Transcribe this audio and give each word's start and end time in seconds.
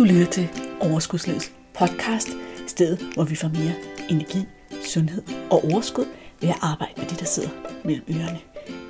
Du 0.00 0.04
lytter 0.04 0.26
til 0.26 0.48
Overskudslivets 0.80 1.52
podcast, 1.78 2.28
stedet 2.66 3.14
hvor 3.14 3.24
vi 3.24 3.34
får 3.34 3.48
mere 3.48 3.74
energi, 4.10 4.38
sundhed 4.84 5.22
og 5.50 5.64
overskud 5.64 6.04
ved 6.40 6.48
at 6.48 6.58
arbejde 6.62 6.92
med 6.96 7.06
det, 7.06 7.20
der 7.20 7.24
sidder 7.24 7.48
mellem 7.84 8.04
ørerne. 8.10 8.40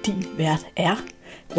Din 0.07 0.39
vært 0.39 0.67
er 0.77 0.97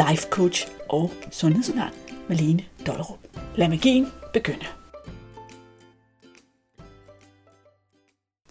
life 0.08 0.28
coach 0.30 0.68
og 0.88 1.12
sundhedsundern 1.30 1.92
Malene 2.28 2.64
Dollerup. 2.86 3.18
Lad 3.56 3.68
magien 3.68 4.06
begynde. 4.32 4.66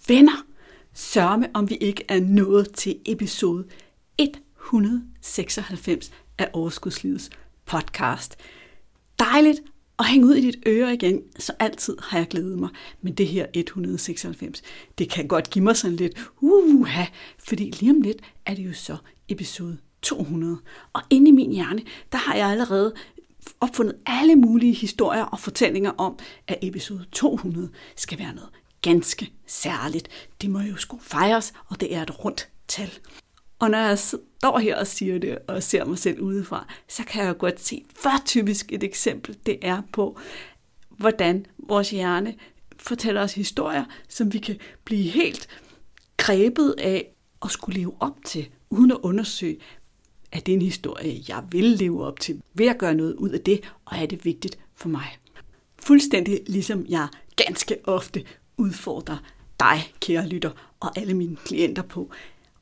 Venner, 0.07 0.45
sørme 0.93 1.49
om 1.53 1.69
vi 1.69 1.75
ikke 1.75 2.05
er 2.09 2.19
nået 2.19 2.73
til 2.73 2.99
episode 3.05 3.67
196 4.17 6.11
af 6.37 6.49
Overskudslivets 6.53 7.29
podcast. 7.65 8.37
Dejligt 9.19 9.61
og 10.01 10.07
hænge 10.07 10.27
ud 10.27 10.35
i 10.35 10.41
dit 10.41 10.55
øre 10.67 10.93
igen, 10.93 11.21
så 11.39 11.53
altid 11.59 11.97
har 11.99 12.17
jeg 12.17 12.27
glædet 12.27 12.59
mig. 12.59 12.69
Men 13.01 13.13
det 13.13 13.27
her 13.27 13.45
196, 13.53 14.61
det 14.97 15.09
kan 15.09 15.27
godt 15.27 15.49
give 15.49 15.63
mig 15.63 15.77
sådan 15.77 15.95
lidt 15.95 16.29
uha, 16.39 17.05
fordi 17.39 17.63
lige 17.79 17.91
om 17.91 18.01
lidt 18.01 18.17
er 18.45 18.53
det 18.53 18.65
jo 18.65 18.73
så 18.73 18.97
episode 19.29 19.77
200. 20.01 20.57
Og 20.93 21.01
inde 21.09 21.29
i 21.29 21.31
min 21.31 21.51
hjerne, 21.51 21.81
der 22.11 22.17
har 22.17 22.35
jeg 22.35 22.47
allerede 22.47 22.93
opfundet 23.59 23.95
alle 24.05 24.35
mulige 24.35 24.73
historier 24.73 25.23
og 25.23 25.39
fortællinger 25.39 25.91
om, 25.91 26.19
at 26.47 26.57
episode 26.61 27.05
200 27.11 27.69
skal 27.95 28.19
være 28.19 28.35
noget 28.35 28.49
ganske 28.81 29.31
særligt. 29.47 30.07
Det 30.41 30.49
må 30.49 30.59
jo 30.59 30.77
skulle 30.77 31.03
fejres, 31.03 31.53
og 31.67 31.81
det 31.81 31.95
er 31.95 32.01
et 32.01 32.25
rundt 32.25 32.49
tal. 32.67 32.91
Og 33.61 33.69
når 33.69 33.77
jeg 33.77 33.99
står 33.99 34.59
her 34.59 34.75
og 34.75 34.87
siger 34.87 35.19
det, 35.19 35.37
og 35.47 35.63
ser 35.63 35.85
mig 35.85 35.97
selv 35.97 36.21
udefra, 36.21 36.67
så 36.87 37.03
kan 37.03 37.25
jeg 37.25 37.37
godt 37.37 37.61
se, 37.61 37.85
hvor 38.01 38.21
typisk 38.25 38.71
et 38.71 38.83
eksempel 38.83 39.37
det 39.45 39.57
er 39.61 39.81
på, 39.93 40.19
hvordan 40.89 41.45
vores 41.57 41.89
hjerne 41.89 42.35
fortæller 42.77 43.21
os 43.21 43.33
historier, 43.33 43.85
som 44.07 44.33
vi 44.33 44.37
kan 44.37 44.57
blive 44.83 45.09
helt 45.09 45.47
grebet 46.17 46.75
af 46.77 47.15
og 47.39 47.51
skulle 47.51 47.79
leve 47.79 47.93
op 47.99 48.17
til, 48.25 48.49
uden 48.69 48.91
at 48.91 48.97
undersøge, 49.01 49.57
at 50.31 50.45
det 50.45 50.51
er 50.51 50.55
en 50.55 50.61
historie, 50.61 51.23
jeg 51.27 51.43
vil 51.51 51.63
leve 51.63 52.05
op 52.05 52.19
til, 52.19 52.41
Vil 52.53 52.67
at 52.67 52.77
gøre 52.77 52.95
noget 52.95 53.15
ud 53.15 53.29
af 53.29 53.41
det, 53.41 53.71
og 53.85 53.97
er 53.97 54.05
det 54.05 54.25
vigtigt 54.25 54.59
for 54.73 54.89
mig. 54.89 55.17
Fuldstændig 55.79 56.39
ligesom 56.47 56.85
jeg 56.89 57.07
ganske 57.35 57.77
ofte 57.83 58.23
udfordrer 58.57 59.17
dig, 59.59 59.93
kære 59.99 60.27
lytter, 60.27 60.51
og 60.79 60.97
alle 60.97 61.13
mine 61.13 61.35
klienter 61.35 61.81
på, 61.81 62.11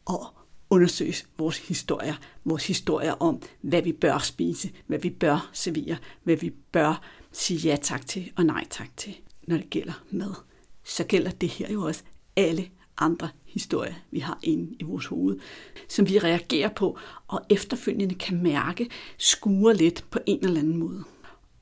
og 0.06 0.39
undersøges 0.70 1.28
vores 1.38 1.68
historier. 1.68 2.16
Vores 2.46 2.68
historier 2.68 3.14
om, 3.14 3.42
hvad 3.62 3.82
vi 3.82 3.92
bør 3.92 4.18
spise, 4.18 4.72
hvad 4.88 5.00
vi 5.00 5.10
bør 5.10 5.50
servere, 5.54 5.98
hvad 6.24 6.36
vi 6.36 6.50
bør 6.50 7.02
sige 7.32 7.60
ja 7.70 7.76
tak 7.82 8.08
til 8.08 8.32
og 8.36 8.46
nej 8.46 8.66
tak 8.70 8.98
til, 8.98 9.16
når 9.48 9.58
det 9.58 9.70
gælder 9.70 10.04
mad. 10.12 10.34
Så 10.84 11.04
gælder 11.04 11.32
det 11.32 11.50
her 11.50 11.72
jo 11.72 11.82
også 11.82 12.04
alle 12.36 12.70
andre 12.98 13.30
historier, 13.46 13.94
vi 14.12 14.20
har 14.20 14.40
inde 14.44 14.76
i 14.80 14.84
vores 14.84 15.06
hoved, 15.06 15.40
som 15.90 16.10
vi 16.10 16.20
reagerer 16.20 16.70
på 16.70 16.98
og 17.28 17.42
efterfølgende 17.50 18.16
kan 18.16 18.44
mærke 18.44 18.90
skuer 19.18 19.74
lidt 19.74 20.06
på 20.12 20.20
en 20.26 20.46
eller 20.46 20.60
anden 20.60 20.78
måde. 20.78 21.04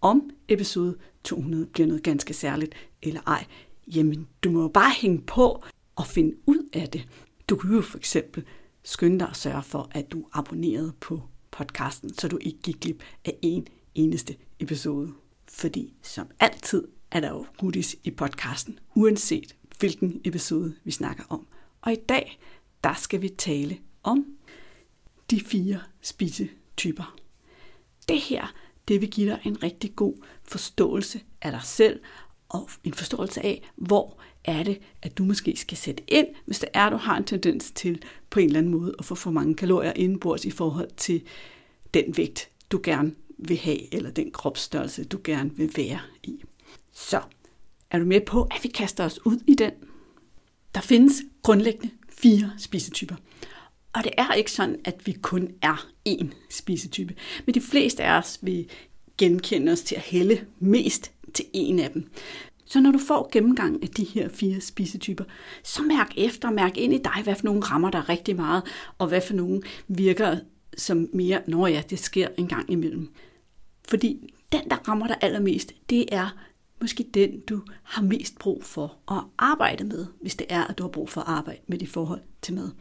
Om 0.01 0.29
episode 0.47 0.97
200 1.23 1.65
bliver 1.65 1.87
noget 1.87 2.03
ganske 2.03 2.33
særligt 2.33 2.75
eller 3.03 3.21
ej, 3.27 3.45
jamen 3.87 4.27
du 4.43 4.51
må 4.51 4.61
jo 4.61 4.67
bare 4.67 4.91
hænge 5.01 5.21
på 5.21 5.63
og 5.95 6.07
finde 6.07 6.35
ud 6.45 6.69
af 6.73 6.89
det. 6.89 7.07
Du 7.49 7.55
kan 7.55 7.73
jo 7.73 7.81
for 7.81 7.97
eksempel 7.97 8.43
skynde 8.87 9.19
dig 9.19 9.29
at 9.29 9.37
sørge 9.37 9.63
for, 9.63 9.89
at 9.91 10.11
du 10.11 10.25
abonnerede 10.33 10.93
på 10.99 11.21
podcasten, 11.51 12.13
så 12.13 12.27
du 12.27 12.37
ikke 12.41 12.59
gik 12.63 12.79
glip 12.79 13.03
af 13.25 13.37
en 13.41 13.67
eneste 13.95 14.35
episode. 14.59 15.13
Fordi 15.47 15.93
som 16.01 16.27
altid 16.39 16.87
er 17.11 17.19
der 17.19 17.29
jo 17.29 17.45
goodies 17.57 17.95
i 18.03 18.11
podcasten, 18.11 18.79
uanset 18.95 19.55
hvilken 19.79 20.21
episode 20.23 20.75
vi 20.83 20.91
snakker 20.91 21.23
om. 21.29 21.47
Og 21.81 21.91
i 21.91 21.95
dag, 21.95 22.39
der 22.83 22.93
skal 22.93 23.21
vi 23.21 23.29
tale 23.29 23.77
om 24.03 24.25
de 25.31 25.39
fire 25.39 25.81
spisetyper. 26.01 27.15
Det 28.07 28.21
her, 28.21 28.53
det 28.87 29.01
vil 29.01 29.11
give 29.11 29.29
dig 29.29 29.39
en 29.43 29.63
rigtig 29.63 29.95
god 29.95 30.13
forståelse 30.43 31.21
af 31.41 31.51
dig 31.51 31.61
selv 31.63 31.99
og 32.49 32.69
en 32.83 32.93
forståelse 32.93 33.45
af, 33.45 33.69
hvor 33.75 34.19
er 34.47 34.63
det, 34.63 34.79
at 35.01 35.17
du 35.17 35.23
måske 35.23 35.55
skal 35.57 35.77
sætte 35.77 36.03
ind, 36.07 36.27
hvis 36.45 36.59
det 36.59 36.69
er, 36.73 36.85
at 36.85 36.91
du 36.91 36.97
har 36.97 37.17
en 37.17 37.23
tendens 37.23 37.71
til 37.71 38.01
på 38.29 38.39
en 38.39 38.45
eller 38.45 38.59
anden 38.59 38.71
måde 38.71 38.95
at 38.99 39.05
få 39.05 39.15
for 39.15 39.31
mange 39.31 39.55
kalorier 39.55 39.93
indenbords 39.95 40.45
i 40.45 40.51
forhold 40.51 40.89
til 40.97 41.21
den 41.93 42.17
vægt, 42.17 42.49
du 42.71 42.79
gerne 42.83 43.11
vil 43.37 43.57
have, 43.57 43.93
eller 43.93 44.11
den 44.11 44.31
kropsstørrelse, 44.31 45.03
du 45.03 45.19
gerne 45.23 45.51
vil 45.55 45.71
være 45.77 45.99
i. 46.23 46.43
Så 46.91 47.21
er 47.91 47.99
du 47.99 48.05
med 48.05 48.21
på, 48.21 48.43
at 48.43 48.63
vi 48.63 48.67
kaster 48.67 49.05
os 49.05 49.25
ud 49.25 49.37
i 49.47 49.55
den? 49.55 49.71
Der 50.75 50.81
findes 50.81 51.21
grundlæggende 51.43 51.89
fire 52.09 52.51
spisetyper. 52.57 53.15
Og 53.93 54.03
det 54.03 54.11
er 54.17 54.33
ikke 54.33 54.51
sådan, 54.51 54.79
at 54.85 55.07
vi 55.07 55.11
kun 55.11 55.49
er 55.61 55.87
én 56.09 56.27
spisetype. 56.49 57.15
Men 57.45 57.55
de 57.55 57.61
fleste 57.61 58.03
af 58.03 58.17
os 58.17 58.39
vil 58.41 58.69
genkende 59.17 59.71
os 59.71 59.81
til 59.81 59.95
at 59.95 60.01
hælde 60.01 60.45
mest 60.59 61.11
til 61.33 61.45
en 61.53 61.79
af 61.79 61.91
dem. 61.91 62.09
Så 62.67 62.79
når 62.79 62.91
du 62.91 62.97
får 62.97 63.29
gennemgang 63.31 63.83
af 63.83 63.89
de 63.89 64.03
her 64.03 64.29
fire 64.29 64.61
spisetyper, 64.61 65.23
så 65.63 65.83
mærk 65.83 66.13
efter, 66.17 66.49
mærk 66.49 66.77
ind 66.77 66.93
i 66.93 66.97
dig, 66.97 67.23
hvad 67.23 67.35
for 67.35 67.45
nogle 67.45 67.61
rammer 67.61 67.89
der 67.89 68.09
rigtig 68.09 68.35
meget, 68.35 68.63
og 68.97 69.07
hvad 69.07 69.21
for 69.21 69.33
nogle 69.33 69.61
virker 69.87 70.39
som 70.77 71.09
mere, 71.13 71.41
når 71.47 71.67
ja, 71.67 71.83
det 71.89 71.99
sker 71.99 72.27
en 72.37 72.47
gang 72.47 72.71
imellem. 72.71 73.13
Fordi 73.87 74.33
den, 74.51 74.69
der 74.69 74.75
rammer 74.75 75.07
dig 75.07 75.17
allermest, 75.21 75.73
det 75.89 76.05
er 76.11 76.37
måske 76.81 77.05
den, 77.13 77.39
du 77.39 77.61
har 77.83 78.01
mest 78.01 78.39
brug 78.39 78.63
for 78.63 78.97
at 79.11 79.23
arbejde 79.37 79.83
med, 79.83 80.05
hvis 80.21 80.35
det 80.35 80.47
er, 80.49 80.63
at 80.63 80.77
du 80.77 80.83
har 80.83 80.89
brug 80.89 81.09
for 81.09 81.21
at 81.21 81.27
arbejde 81.27 81.61
med 81.67 81.77
dit 81.77 81.89
forhold 81.89 82.21
til 82.41 82.53
mad. 82.53 82.71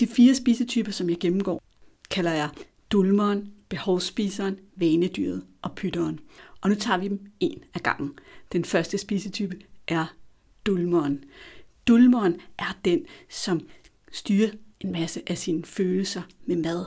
De 0.00 0.06
fire 0.06 0.34
spisetyper, 0.34 0.92
som 0.92 1.10
jeg 1.10 1.18
gennemgår, 1.18 1.62
kalder 2.10 2.32
jeg 2.32 2.48
dulmeren, 2.92 3.52
behovsspiseren, 3.68 4.58
vanedyret 4.76 5.44
og 5.62 5.72
pytteren. 5.72 6.20
Og 6.60 6.70
nu 6.70 6.74
tager 6.74 6.98
vi 6.98 7.08
dem 7.08 7.20
en 7.40 7.64
af 7.74 7.80
gangen. 7.80 8.12
Den 8.52 8.64
første 8.64 8.98
spisetype 8.98 9.56
er 9.88 10.14
dulmeren. 10.66 11.24
Dulmeren 11.88 12.40
er 12.58 12.78
den, 12.84 13.06
som 13.28 13.60
styrer 14.12 14.50
en 14.80 14.92
masse 14.92 15.22
af 15.26 15.38
sine 15.38 15.64
følelser 15.64 16.22
med 16.46 16.56
mad. 16.56 16.84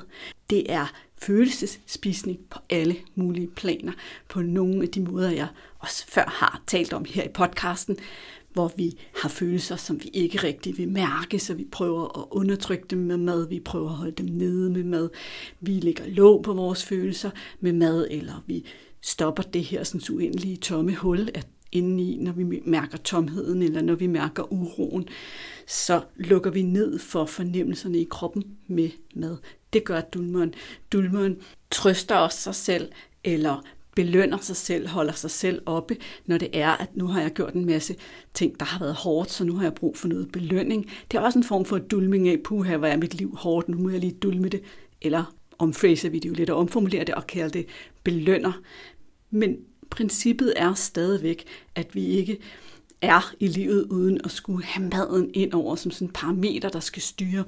Det 0.49 0.71
er 0.71 0.93
følelsesspisning 1.17 2.39
på 2.49 2.59
alle 2.69 2.95
mulige 3.15 3.47
planer, 3.47 3.93
på 4.29 4.41
nogle 4.41 4.83
af 4.83 4.89
de 4.89 5.01
måder, 5.01 5.31
jeg 5.31 5.47
også 5.79 6.07
før 6.07 6.25
har 6.27 6.63
talt 6.67 6.93
om 6.93 7.05
her 7.05 7.23
i 7.23 7.31
podcasten, 7.33 7.97
hvor 8.53 8.71
vi 8.77 8.97
har 9.21 9.29
følelser, 9.29 9.75
som 9.75 10.03
vi 10.03 10.09
ikke 10.13 10.37
rigtig 10.37 10.77
vil 10.77 10.89
mærke, 10.89 11.39
så 11.39 11.53
vi 11.53 11.67
prøver 11.71 12.19
at 12.19 12.25
undertrykke 12.31 12.85
dem 12.89 12.99
med 12.99 13.17
mad, 13.17 13.47
vi 13.47 13.59
prøver 13.59 13.89
at 13.89 13.95
holde 13.95 14.11
dem 14.11 14.25
nede 14.25 14.69
med 14.69 14.83
mad, 14.83 15.09
vi 15.59 15.71
lægger 15.71 16.07
låg 16.07 16.43
på 16.43 16.53
vores 16.53 16.85
følelser 16.85 17.29
med 17.59 17.73
mad, 17.73 18.07
eller 18.09 18.43
vi 18.47 18.65
stopper 19.01 19.43
det 19.43 19.63
her 19.63 19.83
sådan 19.83 20.15
uendelige 20.15 20.57
tomme 20.57 20.95
hul 20.95 21.29
at 21.33 21.47
indeni, 21.71 22.17
når 22.17 22.31
vi 22.31 22.61
mærker 22.65 22.97
tomheden, 22.97 23.61
eller 23.61 23.81
når 23.81 23.95
vi 23.95 24.07
mærker 24.07 24.53
uroen, 24.53 25.07
så 25.67 26.01
lukker 26.15 26.51
vi 26.51 26.61
ned 26.61 26.99
for 26.99 27.25
fornemmelserne 27.25 27.97
i 27.97 28.07
kroppen 28.09 28.43
med 28.67 28.89
mad. 29.15 29.37
Det 29.73 29.83
gør 29.83 30.01
dulmeren. 30.01 30.53
Dulmeren 30.91 31.37
trøster 31.71 32.17
os 32.17 32.33
sig 32.33 32.55
selv, 32.55 32.91
eller 33.23 33.63
belønner 33.95 34.37
sig 34.37 34.55
selv, 34.55 34.87
holder 34.87 35.13
sig 35.13 35.31
selv 35.31 35.61
oppe, 35.65 35.97
når 36.25 36.37
det 36.37 36.49
er, 36.53 36.69
at 36.69 36.97
nu 36.97 37.07
har 37.07 37.21
jeg 37.21 37.31
gjort 37.31 37.53
en 37.53 37.65
masse 37.65 37.95
ting, 38.33 38.59
der 38.59 38.65
har 38.65 38.79
været 38.79 38.95
hårdt, 38.95 39.31
så 39.31 39.43
nu 39.43 39.55
har 39.55 39.63
jeg 39.63 39.73
brug 39.73 39.97
for 39.97 40.07
noget 40.07 40.31
belønning. 40.31 40.91
Det 41.11 41.17
er 41.17 41.21
også 41.21 41.39
en 41.39 41.43
form 41.43 41.65
for 41.65 41.77
dulming 41.77 42.27
af, 42.27 42.39
puha, 42.43 42.77
hvor 42.77 42.87
er 42.87 42.97
mit 42.97 43.13
liv 43.13 43.35
hårdt, 43.35 43.69
nu 43.69 43.77
må 43.77 43.89
jeg 43.89 43.99
lige 43.99 44.13
dulme 44.21 44.49
det. 44.49 44.61
Eller 45.01 45.35
omfraser 45.59 46.09
vi 46.09 46.19
det 46.19 46.29
jo 46.29 46.33
lidt 46.33 46.49
og 46.49 46.57
omformulerer 46.57 47.03
det 47.03 47.15
og 47.15 47.27
kalder 47.27 47.49
det 47.49 47.65
belønner. 48.03 48.61
Men 49.31 49.57
princippet 49.89 50.53
er 50.55 50.73
stadigvæk, 50.73 51.45
at 51.75 51.95
vi 51.95 52.05
ikke 52.05 52.37
er 53.01 53.33
i 53.39 53.47
livet 53.47 53.83
uden 53.83 54.21
at 54.23 54.31
skulle 54.31 54.65
have 54.65 54.89
maden 54.89 55.31
ind 55.33 55.53
over 55.53 55.75
som 55.75 55.91
sådan 55.91 56.07
en 56.07 56.13
parameter, 56.13 56.69
der 56.69 56.79
skal 56.79 57.01
styre, 57.01 57.43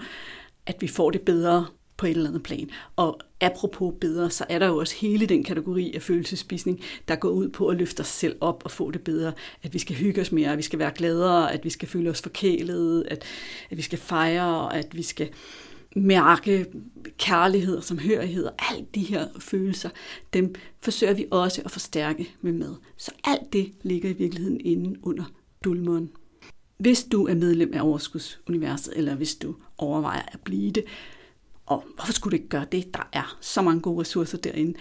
at 0.65 0.75
vi 0.79 0.87
får 0.87 1.11
det 1.11 1.21
bedre 1.21 1.65
på 1.97 2.05
et 2.05 2.09
eller 2.09 2.29
andet 2.29 2.43
plan. 2.43 2.69
Og 2.95 3.19
apropos 3.41 3.93
bedre, 4.01 4.29
så 4.29 4.45
er 4.49 4.59
der 4.59 4.67
jo 4.67 4.77
også 4.77 4.95
hele 4.95 5.25
den 5.25 5.43
kategori 5.43 5.93
af 5.95 6.01
følelsespisning, 6.01 6.81
der 7.07 7.15
går 7.15 7.29
ud 7.29 7.49
på 7.49 7.67
at 7.67 7.77
løfte 7.77 8.01
os 8.01 8.07
selv 8.07 8.35
op 8.41 8.61
og 8.65 8.71
få 8.71 8.91
det 8.91 9.01
bedre. 9.01 9.33
At 9.63 9.73
vi 9.73 9.79
skal 9.79 9.95
hygge 9.95 10.21
os 10.21 10.31
mere, 10.31 10.51
at 10.51 10.57
vi 10.57 10.63
skal 10.63 10.79
være 10.79 10.91
gladere, 10.95 11.53
at 11.53 11.63
vi 11.63 11.69
skal 11.69 11.87
føle 11.87 12.09
os 12.09 12.21
forkælede, 12.21 13.07
at, 13.07 13.23
at 13.69 13.77
vi 13.77 13.81
skal 13.81 13.99
fejre, 13.99 14.75
at 14.75 14.97
vi 14.97 15.03
skal 15.03 15.29
mærke 15.95 16.65
kærlighed 17.17 17.77
og 17.77 17.83
samhørighed 17.83 18.45
og 18.45 18.53
alle 18.71 18.85
de 18.95 19.01
her 19.01 19.27
følelser, 19.39 19.89
dem 20.33 20.55
forsøger 20.81 21.13
vi 21.13 21.25
også 21.31 21.61
at 21.65 21.71
forstærke 21.71 22.35
med 22.41 22.53
mad. 22.53 22.75
Så 22.97 23.11
alt 23.23 23.53
det 23.53 23.71
ligger 23.81 24.09
i 24.09 24.13
virkeligheden 24.13 24.61
inde 24.61 24.99
under 25.03 25.23
dulmeren. 25.63 26.09
Hvis 26.77 27.03
du 27.03 27.27
er 27.27 27.35
medlem 27.35 27.73
af 27.73 27.81
Overskudsuniverset, 27.81 28.93
eller 28.97 29.15
hvis 29.15 29.35
du 29.35 29.55
overvejer 29.77 30.21
at 30.27 30.39
blive 30.39 30.71
det, 30.71 30.83
og 31.65 31.83
hvorfor 31.95 32.13
skulle 32.13 32.31
du 32.31 32.41
ikke 32.41 32.49
gøre 32.49 32.65
det? 32.71 32.93
Der 32.93 33.09
er 33.13 33.37
så 33.41 33.61
mange 33.61 33.81
gode 33.81 33.99
ressourcer 33.99 34.37
derinde. 34.37 34.73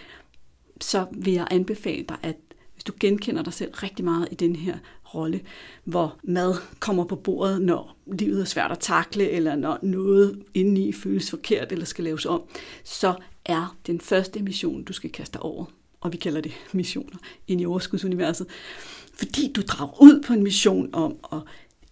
Så 0.81 1.07
vil 1.13 1.33
jeg 1.33 1.47
anbefale 1.51 2.05
dig, 2.09 2.17
at 2.23 2.37
hvis 2.83 2.95
du 2.95 2.99
genkender 3.01 3.43
dig 3.43 3.53
selv 3.53 3.75
rigtig 3.75 4.05
meget 4.05 4.29
i 4.31 4.35
den 4.35 4.57
her 4.57 4.79
rolle, 5.15 5.41
hvor 5.85 6.19
mad 6.23 6.55
kommer 6.79 7.05
på 7.05 7.17
bordet, 7.17 7.63
når 7.63 7.97
livet 8.07 8.41
er 8.41 8.45
svært 8.45 8.71
at 8.71 8.79
takle, 8.79 9.31
eller 9.31 9.57
når 9.57 9.79
noget 9.83 10.43
indeni 10.55 10.93
føles 10.93 11.31
forkert 11.31 11.73
eller 11.73 11.85
skal 11.85 12.05
laves 12.05 12.27
om, 12.27 12.43
så 12.85 13.15
er 13.45 13.77
den 13.87 14.01
første 14.01 14.43
mission, 14.43 14.85
du 14.85 14.93
skal 14.93 15.11
kaste 15.11 15.33
dig 15.33 15.43
over, 15.43 15.65
og 16.01 16.13
vi 16.13 16.17
kalder 16.17 16.41
det 16.41 16.53
missioner 16.73 17.19
ind 17.49 17.61
i 17.61 17.67
overskudsuniverset, 17.67 18.47
fordi 19.15 19.53
du 19.53 19.63
drager 19.69 20.03
ud 20.03 20.23
på 20.27 20.33
en 20.33 20.43
mission 20.43 20.91
om 20.93 21.17
at 21.33 21.39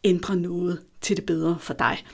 ændre 0.05 0.37
noget 0.37 0.83
til 1.01 1.17
det 1.17 1.27
bedre 1.27 1.57
for 1.61 1.75
dig. 1.75 2.05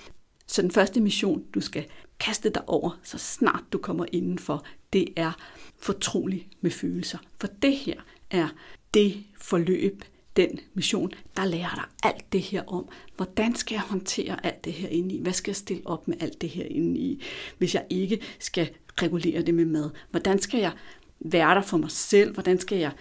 Så 0.47 0.63
den 0.63 0.71
første 0.71 1.01
mission, 1.01 1.45
du 1.55 1.61
skal 1.61 1.87
kaste 2.21 2.51
dig 2.51 2.69
over, 2.69 2.99
så 3.03 3.19
snart 3.19 3.65
du 3.73 3.79
kommer 3.79 4.07
indenfor, 4.13 4.65
det 4.93 5.09
er 5.17 5.33
fortrolig 5.79 6.49
med 6.61 6.71
følelser. 6.71 7.19
For 7.41 7.49
det 7.63 7.77
her 7.77 8.01
er 8.31 8.49
det 8.95 9.25
forløb, 9.41 10.05
den 10.37 10.61
mission, 10.75 11.11
der 11.37 11.45
lærer 11.45 11.75
dig 11.75 11.85
alt 12.11 12.33
det 12.33 12.41
her 12.41 12.63
om, 12.67 12.89
hvordan 13.17 13.55
skal 13.55 13.75
jeg 13.75 13.83
håndtere 13.83 14.47
alt 14.47 14.65
det 14.65 14.73
her 14.73 14.89
inde 14.89 15.15
i? 15.15 15.23
Hvad 15.23 15.33
skal 15.33 15.51
jeg 15.51 15.57
stille 15.57 15.87
op 15.87 16.09
med 16.09 16.17
alt 16.21 16.41
det 16.41 16.51
her 16.51 16.65
inde 16.65 17.01
i, 17.01 17.23
hvis 17.59 17.75
jeg 17.75 17.87
ikke 17.91 18.21
skal 18.39 18.71
regulere 19.03 19.43
det 19.43 19.55
med 19.55 19.65
mad? 19.65 19.91
Hvordan 20.11 20.39
skal 20.39 20.61
jeg 20.61 20.73
være 21.21 21.55
der 21.55 21.63
for 21.63 21.77
mig 21.77 21.91
selv? 21.91 22.35
Hvordan 22.35 22.61
skal 22.61 22.79
jeg 22.79 22.93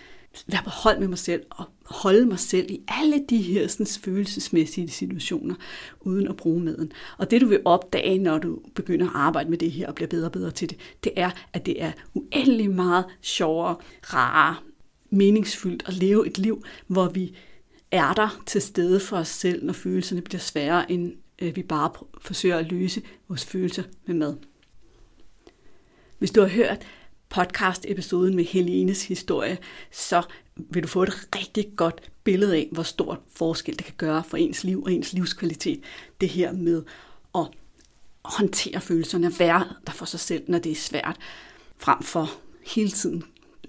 være 0.48 0.64
på 0.64 0.70
hold 0.70 1.00
med 1.00 1.08
mig 1.08 1.18
selv 1.18 1.44
og 1.50 1.66
holde 1.86 2.26
mig 2.26 2.40
selv 2.40 2.72
i 2.72 2.82
alle 2.88 3.26
de 3.30 3.42
her 3.42 3.68
sådan, 3.68 3.86
følelsesmæssige 4.02 4.90
situationer, 4.90 5.56
uden 6.02 6.28
at 6.28 6.36
bruge 6.36 6.64
maden. 6.64 6.92
Og 7.18 7.32
det 7.32 7.42
du 7.42 7.48
vil 7.48 7.62
opdage, 7.66 8.20
når 8.20 8.38
du 8.38 8.60
begynder 8.76 9.06
at 9.06 9.16
arbejde 9.16 9.50
med 9.50 9.58
det 9.58 9.72
her 9.72 9.88
og 9.88 9.96
bliver 9.96 10.10
bedre 10.10 10.28
og 10.28 10.32
bedre 10.32 10.52
til 10.52 10.70
det, 10.70 10.78
det 11.04 11.12
er, 11.16 11.32
at 11.54 11.66
det 11.66 11.84
er 11.84 11.92
uendelig 12.14 12.72
meget 12.72 13.06
sjovere, 13.22 13.76
rarere, 14.04 14.56
meningsfyldt 15.16 15.84
at 15.88 15.94
leve 15.94 16.28
et 16.28 16.38
liv, 16.38 16.64
hvor 16.88 17.10
vi 17.10 17.36
er 17.92 18.14
der 18.14 18.42
til 18.46 18.62
stede 18.62 19.00
for 19.00 19.18
os 19.18 19.28
selv, 19.28 19.66
når 19.66 19.74
følelserne 19.74 20.22
bliver 20.22 20.40
sværere, 20.40 20.92
end 20.92 21.14
øh, 21.40 21.56
vi 21.56 21.64
bare 21.64 21.92
forsøger 22.22 22.58
at 22.58 22.72
løse 22.72 23.02
vores 23.28 23.46
følelser 23.46 23.84
med 24.06 24.16
mad. 24.16 24.36
Hvis 26.18 26.32
du 26.32 26.42
har 26.42 26.48
hørt 26.48 26.86
podcast-episoden 27.30 28.36
med 28.36 28.44
Helenes 28.44 29.08
historie, 29.08 29.58
så 29.92 30.24
vil 30.56 30.84
du 30.84 30.88
få 30.88 31.04
et 31.04 31.28
rigtig 31.36 31.72
godt 31.76 32.12
billede 32.24 32.56
af, 32.56 32.70
hvor 32.72 32.84
stor 32.84 33.22
forskel 33.36 33.78
det 33.78 33.86
kan 33.86 33.96
gøre 33.98 34.24
for 34.24 34.38
ens 34.38 34.64
liv 34.64 34.84
og 34.84 34.94
ens 34.94 35.14
livskvalitet. 35.14 35.84
Det 36.22 36.30
her 36.30 36.52
med 36.52 36.84
at 37.36 37.48
håndtere 38.26 38.82
følelserne, 38.82 39.40
være 39.40 39.68
der 39.88 39.94
for 39.94 40.06
sig 40.06 40.20
selv, 40.20 40.44
når 40.48 40.60
det 40.60 40.72
er 40.72 40.76
svært, 40.76 41.18
frem 41.78 42.04
for 42.04 42.32
hele 42.66 42.90
tiden 42.90 43.24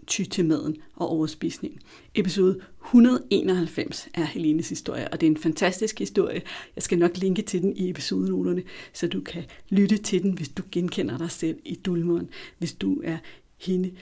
ty 0.06 0.22
til 0.22 0.44
maden 0.44 0.76
og 0.94 1.08
overspisning. 1.08 1.80
Episode 2.14 2.60
191 2.84 4.08
er 4.14 4.24
Helenes 4.24 4.68
historie, 4.68 5.08
og 5.08 5.20
det 5.20 5.26
er 5.26 5.30
en 5.30 5.36
fantastisk 5.36 5.98
historie. 5.98 6.42
Jeg 6.76 6.82
skal 6.82 6.98
nok 6.98 7.16
linke 7.16 7.42
til 7.42 7.62
den 7.62 7.76
i 7.76 7.90
episodenoterne, 7.90 8.62
så 8.92 9.06
du 9.06 9.20
kan 9.20 9.44
lytte 9.68 9.96
til 9.96 10.22
den, 10.22 10.32
hvis 10.32 10.48
du 10.48 10.62
genkender 10.72 11.18
dig 11.18 11.30
selv 11.30 11.58
i 11.64 11.74
dulmeren, 11.74 12.28
hvis 12.58 12.72
du 12.72 13.00
er 13.04 13.18
hende 13.56 13.92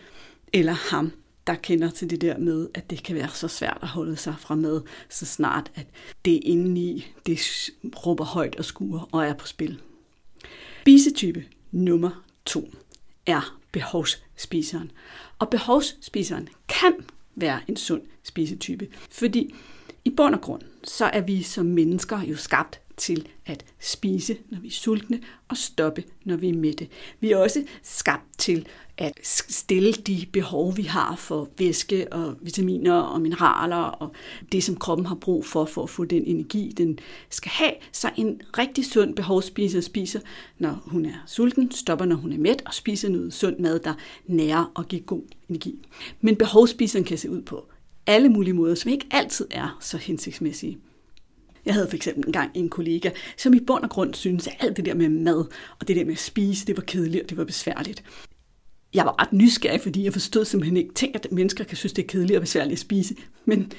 eller 0.53 0.73
ham, 0.73 1.13
der 1.47 1.55
kender 1.55 1.91
til 1.91 2.11
det 2.11 2.21
der 2.21 2.39
med, 2.39 2.69
at 2.75 2.91
det 2.91 3.03
kan 3.03 3.17
være 3.17 3.29
så 3.29 3.49
svært 3.49 3.79
at 3.83 3.89
holde 3.89 4.17
sig 4.17 4.35
fra 4.39 4.55
mad, 4.55 4.83
så 5.09 5.27
snart 5.27 5.71
at 5.75 5.87
det 6.25 6.41
indeni, 6.43 7.07
det 7.27 7.41
råber 8.07 8.25
højt 8.25 8.57
og 8.57 8.65
skuer 8.65 9.09
og 9.13 9.25
er 9.25 9.35
på 9.35 9.47
spil. 9.47 9.81
Spisetype 10.81 11.45
nummer 11.73 12.25
to 12.45 12.71
er 13.27 13.59
behovsspiseren. 13.73 14.91
Og 15.39 15.51
behovsspiseren 15.51 16.49
kan 16.69 16.95
være 17.35 17.61
en 17.69 17.77
sund 17.77 18.03
spisetype, 18.23 18.89
fordi 19.11 19.55
i 20.05 20.11
bund 20.11 20.35
og 20.35 20.41
grund, 20.41 20.63
så 20.85 21.05
er 21.05 21.21
vi 21.21 21.43
som 21.43 21.67
mennesker 21.67 22.23
jo 22.23 22.37
skabt 22.37 22.81
til 22.97 23.29
at 23.47 23.65
spise, 23.81 24.37
når 24.51 24.61
vi 24.61 24.69
er 24.69 24.73
sultne, 24.73 25.21
og 25.49 25.57
stoppe, 25.57 26.05
når 26.25 26.37
vi 26.37 26.49
er 26.49 26.55
mætte. 26.55 26.89
Vi 27.21 27.31
er 27.31 27.37
også 27.37 27.65
skabt 27.83 28.39
til 28.39 28.67
at 28.99 29.13
stille 29.23 29.93
de 29.93 30.27
behov, 30.33 30.77
vi 30.77 30.83
har 30.83 31.17
for 31.17 31.49
væske 31.59 32.13
og 32.13 32.37
vitaminer 32.41 32.95
og 32.95 33.21
mineraler 33.21 33.77
og 33.77 34.13
det, 34.53 34.65
som 34.65 34.77
kroppen 34.77 35.07
har 35.07 35.15
brug 35.15 35.47
for, 35.47 35.65
for 35.65 35.83
at 35.83 35.91
få 35.91 36.05
den 36.05 36.25
energi, 36.25 36.75
den 36.77 36.99
skal 37.31 37.51
have. 37.51 37.73
Så 37.93 38.11
en 38.17 38.41
rigtig 38.59 38.87
sund 38.87 39.15
behovsspiser 39.17 39.81
spiser, 39.81 40.21
når 40.59 40.83
hun 40.87 41.07
er 41.07 41.25
sulten, 41.27 41.71
stopper, 41.71 42.05
når 42.05 42.17
hun 42.17 42.33
er 42.33 42.39
mæt, 42.39 42.63
og 42.67 42.75
spiser 42.75 43.09
noget 43.09 43.35
sund 43.35 43.59
mad, 43.59 43.81
der 43.81 43.95
nærer 44.27 44.73
og 44.75 44.89
giver 44.89 45.03
god 45.03 45.23
energi. 45.49 45.89
Men 46.21 46.37
behovsspiseren 46.37 47.05
kan 47.05 47.19
se 47.19 47.31
ud 47.31 47.43
på 47.43 47.69
alle 48.07 48.29
mulige 48.29 48.55
måder, 48.55 48.75
som 48.75 48.91
ikke 48.91 49.07
altid 49.11 49.47
er 49.51 49.79
så 49.81 49.97
hensigtsmæssige. 49.97 50.79
Jeg 51.67 51.75
havde 51.75 51.89
for 51.89 51.97
eksempel 51.97 52.27
engang 52.27 52.51
en 52.55 52.69
kollega, 52.69 53.11
som 53.37 53.55
i 53.55 53.61
bund 53.61 53.85
og 53.85 53.91
grund 53.91 54.15
syntes, 54.15 54.47
at 54.47 54.57
alt 54.61 54.77
det 54.77 54.85
der 54.85 54.95
med 54.95 55.09
mad 55.09 55.45
og 55.81 55.89
det 55.89 55.97
der 55.97 56.05
med 56.05 56.13
at 56.13 56.19
spise, 56.19 56.67
det 56.67 56.77
var 56.77 56.83
kedeligt 56.83 57.23
og 57.23 57.31
det 57.31 57.39
var 57.39 57.45
besværligt. 57.45 58.05
Jeg 58.95 59.05
var 59.05 59.23
ret 59.23 59.33
nysgerrig, 59.33 59.81
fordi 59.81 60.05
jeg 60.05 60.13
forstod 60.13 60.45
simpelthen 60.45 60.77
ikke, 60.77 60.95
tænk, 60.95 61.15
at 61.15 61.27
mennesker 61.33 61.65
kan 61.65 61.77
synes, 61.77 61.93
det 61.93 62.03
er 62.03 62.07
kedeligt 62.07 62.37
og 62.37 62.41
besværligt 62.41 62.73
at 62.73 62.79
spise. 62.79 63.15
Men 63.45 63.73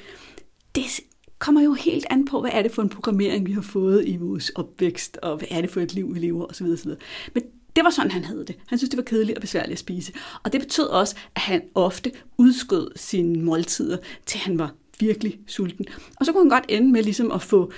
det 0.74 1.00
kommer 1.38 1.62
jo 1.62 1.72
helt 1.72 2.06
an 2.10 2.24
på, 2.24 2.40
hvad 2.40 2.50
er 2.54 2.62
det 2.62 2.72
for 2.72 2.82
en 2.82 2.88
programmering, 2.88 3.46
vi 3.46 3.52
har 3.52 3.62
fået 3.62 4.08
i 4.08 4.16
vores 4.16 4.50
opvækst, 4.50 5.18
og 5.22 5.36
hvad 5.36 5.48
er 5.50 5.60
det 5.60 5.70
for 5.70 5.80
et 5.80 5.94
liv, 5.94 6.14
vi 6.14 6.18
lever 6.18 6.46
osv. 6.46 6.66
osv. 6.66 6.90
Men 7.34 7.42
det 7.76 7.84
var 7.84 7.90
sådan, 7.90 8.10
han 8.10 8.24
havde 8.24 8.44
det. 8.46 8.56
Han 8.66 8.78
synes, 8.78 8.90
det 8.90 8.96
var 8.96 9.02
kedeligt 9.02 9.38
og 9.38 9.40
besværligt 9.40 9.72
at 9.72 9.78
spise. 9.78 10.12
Og 10.42 10.52
det 10.52 10.60
betød 10.60 10.84
også, 10.84 11.16
at 11.34 11.42
han 11.42 11.62
ofte 11.74 12.12
udskød 12.38 12.90
sine 12.96 13.42
måltider, 13.42 13.96
til 14.26 14.40
han 14.40 14.58
var 14.58 14.74
virkelig 15.00 15.38
sulten. 15.46 15.86
Og 16.20 16.26
så 16.26 16.32
kunne 16.32 16.42
han 16.42 16.50
godt 16.50 16.64
ende 16.68 16.92
med 16.92 17.02
ligesom 17.02 17.32
at 17.32 17.42
få 17.42 17.72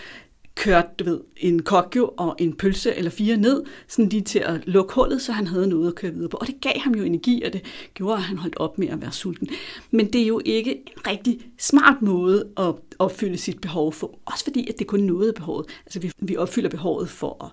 kørt 0.59 0.99
du 0.99 1.05
ved, 1.05 1.21
en 1.37 1.63
kokjo 1.63 2.15
og 2.17 2.37
en 2.39 2.53
pølse 2.53 2.95
eller 2.95 3.11
fire 3.11 3.37
ned, 3.37 3.63
sådan 3.89 4.09
lige 4.09 4.23
til 4.23 4.39
at 4.39 4.61
lukke 4.67 4.95
hullet, 4.95 5.23
så 5.23 5.33
han 5.33 5.47
havde 5.47 5.67
noget 5.67 5.89
at 5.89 5.95
køre 5.95 6.13
videre 6.13 6.29
på. 6.29 6.37
Og 6.37 6.47
det 6.47 6.61
gav 6.61 6.79
ham 6.79 6.95
jo 6.95 7.03
energi, 7.03 7.43
og 7.43 7.53
det 7.53 7.65
gjorde, 7.95 8.17
at 8.17 8.23
han 8.23 8.39
holdt 8.39 8.57
op 8.57 8.79
med 8.79 8.89
at 8.89 9.01
være 9.01 9.13
sulten. 9.13 9.49
Men 9.91 10.13
det 10.13 10.23
er 10.23 10.27
jo 10.27 10.41
ikke 10.45 10.77
en 10.77 11.07
rigtig 11.07 11.41
smart 11.59 12.03
måde 12.03 12.49
at 12.57 12.75
opfylde 12.99 13.39
sit 13.39 13.61
behov 13.61 13.93
for. 13.93 14.19
Også 14.25 14.45
fordi, 14.45 14.69
at 14.69 14.79
det 14.79 14.87
kun 14.87 15.01
noget 15.01 15.35
behovet. 15.35 15.67
Altså 15.87 16.01
vi, 16.01 16.13
vi 16.19 16.37
opfylder 16.37 16.69
behovet 16.69 17.09
for 17.09 17.45
at 17.45 17.51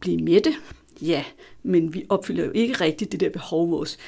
blive 0.00 0.18
mætte, 0.18 0.54
ja, 1.02 1.24
men 1.62 1.94
vi 1.94 2.04
opfylder 2.08 2.44
jo 2.44 2.50
ikke 2.54 2.74
rigtigt 2.74 3.12
det 3.12 3.20
der 3.20 3.30
behov, 3.30 3.70
vores 3.70 3.98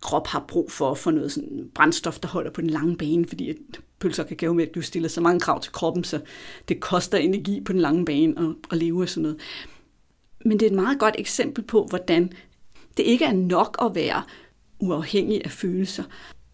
krop 0.00 0.26
har 0.26 0.44
brug 0.48 0.70
for, 0.70 0.94
for 0.94 1.10
noget 1.10 1.32
sådan 1.32 1.70
brændstof, 1.74 2.18
der 2.18 2.28
holder 2.28 2.50
på 2.50 2.60
den 2.60 2.70
lange 2.70 2.96
bane, 2.96 3.26
fordi 3.26 3.50
at 3.50 3.56
pølser 3.98 4.22
og 4.22 4.28
kakaomælk 4.28 4.76
jo 4.76 4.80
du 4.80 4.82
stiller 4.82 5.08
så 5.08 5.20
mange 5.20 5.40
krav 5.40 5.60
til 5.60 5.72
kroppen, 5.72 6.04
så 6.04 6.20
det 6.68 6.80
koster 6.80 7.18
energi 7.18 7.60
på 7.60 7.72
den 7.72 7.80
lange 7.80 8.04
bane 8.04 8.34
at, 8.38 8.54
at 8.72 8.78
leve 8.78 9.02
af 9.02 9.08
sådan 9.08 9.22
noget. 9.22 9.40
Men 10.44 10.60
det 10.60 10.66
er 10.66 10.70
et 10.70 10.76
meget 10.76 10.98
godt 10.98 11.14
eksempel 11.18 11.64
på, 11.64 11.86
hvordan 11.88 12.32
det 12.96 13.02
ikke 13.02 13.24
er 13.24 13.32
nok 13.32 13.76
at 13.82 13.94
være 13.94 14.22
uafhængig 14.78 15.44
af 15.44 15.50
følelser 15.50 16.04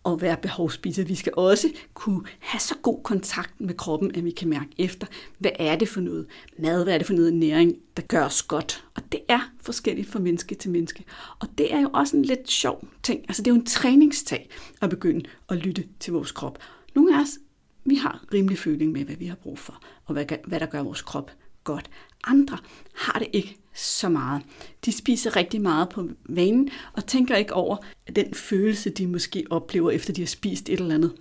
og 0.05 0.21
være 0.21 0.37
behovsspiser. 0.37 1.05
Vi 1.05 1.15
skal 1.15 1.33
også 1.37 1.69
kunne 1.95 2.23
have 2.39 2.61
så 2.61 2.75
god 2.83 3.03
kontakt 3.03 3.61
med 3.61 3.75
kroppen, 3.75 4.15
at 4.15 4.25
vi 4.25 4.31
kan 4.31 4.49
mærke 4.49 4.69
efter, 4.79 5.07
hvad 5.39 5.51
er 5.59 5.77
det 5.77 5.89
for 5.89 6.01
noget 6.01 6.27
mad, 6.59 6.85
hvad 6.85 6.95
er 6.95 6.99
det 6.99 7.07
for 7.07 7.15
noget 7.15 7.33
næring, 7.35 7.75
der 7.97 8.03
gør 8.03 8.25
os 8.25 8.43
godt. 8.43 8.85
Og 8.95 9.03
det 9.13 9.21
er 9.29 9.41
forskelligt 9.61 10.09
fra 10.09 10.19
menneske 10.19 10.55
til 10.55 10.71
menneske. 10.71 11.05
Og 11.39 11.49
det 11.59 11.75
er 11.75 11.81
jo 11.81 11.91
også 11.95 12.17
en 12.17 12.25
lidt 12.25 12.51
sjov 12.51 12.85
ting. 13.03 13.21
Altså 13.29 13.43
det 13.43 13.51
er 13.51 13.55
jo 13.55 13.61
en 13.61 13.67
træningstag 13.67 14.51
at 14.81 14.91
begynde 14.91 15.25
at 15.49 15.57
lytte 15.57 15.85
til 16.01 16.13
vores 16.13 16.33
krop. 16.33 16.59
Nogle 16.95 17.17
af 17.17 17.21
os, 17.21 17.39
vi 17.85 17.95
har 17.95 18.25
rimelig 18.35 18.59
føling 18.59 18.93
med, 18.93 19.05
hvad 19.05 19.17
vi 19.17 19.27
har 19.27 19.35
brug 19.35 19.59
for, 19.59 19.83
og 20.05 20.13
hvad, 20.13 20.25
hvad 20.47 20.61
der 20.61 20.67
gør 20.67 20.83
vores 20.83 21.03
krop 21.03 21.31
godt. 21.65 21.91
Andre 22.25 22.59
har 22.95 23.19
det 23.19 23.29
ikke 23.33 23.57
så 23.75 24.09
meget. 24.09 24.43
De 24.85 24.93
spiser 24.93 25.37
rigtig 25.37 25.61
meget 25.61 25.89
på 25.89 26.09
vanen, 26.29 26.71
og 26.93 27.07
tænker 27.07 27.37
ikke 27.37 27.55
over 27.55 27.77
den 28.17 28.35
følelse, 28.35 28.91
de 28.91 29.07
måske 29.07 29.45
oplever, 29.51 29.91
efter 29.91 30.13
de 30.13 30.21
har 30.21 30.27
spist 30.27 30.69
et 30.69 30.81
eller 30.81 30.95
andet 30.95 31.13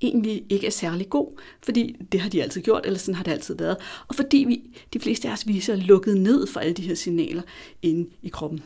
egentlig 0.00 0.44
ikke 0.48 0.66
er 0.66 0.70
særlig 0.70 1.10
god, 1.10 1.40
fordi 1.64 1.96
det 2.12 2.20
har 2.20 2.30
de 2.30 2.42
altid 2.42 2.62
gjort, 2.62 2.86
eller 2.86 2.98
sådan 2.98 3.14
har 3.14 3.24
det 3.24 3.30
altid 3.30 3.56
været, 3.56 3.76
og 4.08 4.14
fordi 4.14 4.36
vi, 4.36 4.78
de 4.92 5.00
fleste 5.00 5.28
af 5.28 5.32
os 5.32 5.46
viser 5.46 5.76
lukket 5.76 6.16
ned 6.16 6.46
for 6.46 6.60
alle 6.60 6.72
de 6.72 6.82
her 6.82 6.94
signaler 6.94 7.42
inde 7.82 8.10
i 8.22 8.28
kroppen. 8.28 8.62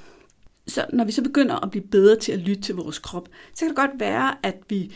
Så 0.66 0.86
når 0.92 1.04
vi 1.04 1.12
så 1.12 1.22
begynder 1.22 1.64
at 1.64 1.70
blive 1.70 1.84
bedre 1.84 2.16
til 2.16 2.32
at 2.32 2.38
lytte 2.38 2.62
til 2.62 2.74
vores 2.74 2.98
krop, 2.98 3.28
så 3.54 3.60
kan 3.60 3.68
det 3.68 3.76
godt 3.76 4.00
være, 4.00 4.46
at 4.46 4.56
vi 4.68 4.92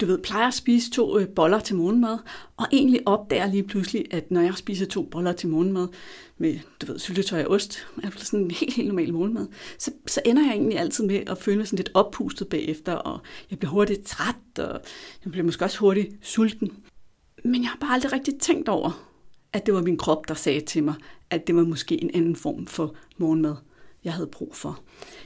du 0.00 0.06
ved, 0.06 0.18
plejer 0.18 0.46
at 0.46 0.54
spise 0.54 0.90
to 0.90 1.18
øh, 1.18 1.28
boller 1.28 1.60
til 1.60 1.76
morgenmad, 1.76 2.18
og 2.56 2.66
egentlig 2.72 3.00
opdager 3.06 3.46
lige 3.46 3.62
pludselig, 3.62 4.04
at 4.10 4.30
når 4.30 4.40
jeg 4.40 4.54
spiser 4.56 4.86
to 4.86 5.02
boller 5.02 5.32
til 5.32 5.48
morgenmad 5.48 5.88
med, 6.38 6.58
du 6.80 6.86
ved, 6.86 6.98
syltetøj 6.98 7.44
og 7.44 7.50
ost, 7.50 7.86
altså 8.04 8.24
sådan 8.24 8.44
en 8.44 8.50
helt, 8.50 8.74
helt 8.74 8.88
normal 8.88 9.12
morgenmad, 9.12 9.46
så, 9.78 9.90
så 10.06 10.20
ender 10.24 10.42
jeg 10.42 10.52
egentlig 10.52 10.78
altid 10.78 11.06
med 11.06 11.22
at 11.26 11.38
føle 11.38 11.56
mig 11.56 11.66
sådan 11.66 11.76
lidt 11.76 11.90
oppustet 11.94 12.48
bagefter, 12.48 12.92
og 12.92 13.20
jeg 13.50 13.58
bliver 13.58 13.72
hurtigt 13.72 14.06
træt, 14.06 14.58
og 14.58 14.80
jeg 15.24 15.32
bliver 15.32 15.44
måske 15.44 15.64
også 15.64 15.78
hurtigt 15.78 16.26
sulten. 16.26 16.72
Men 17.44 17.62
jeg 17.62 17.70
har 17.70 17.78
bare 17.80 17.92
aldrig 17.92 18.12
rigtig 18.12 18.38
tænkt 18.38 18.68
over, 18.68 19.06
at 19.52 19.66
det 19.66 19.74
var 19.74 19.82
min 19.82 19.98
krop, 19.98 20.28
der 20.28 20.34
sagde 20.34 20.60
til 20.60 20.84
mig, 20.84 20.94
at 21.30 21.46
det 21.46 21.56
var 21.56 21.64
måske 21.64 22.02
en 22.02 22.10
anden 22.14 22.36
form 22.36 22.66
for 22.66 22.94
morgenmad, 23.18 23.54
jeg 24.06 24.14
havde 24.14 24.26
brug 24.26 24.56
for. 24.56 24.80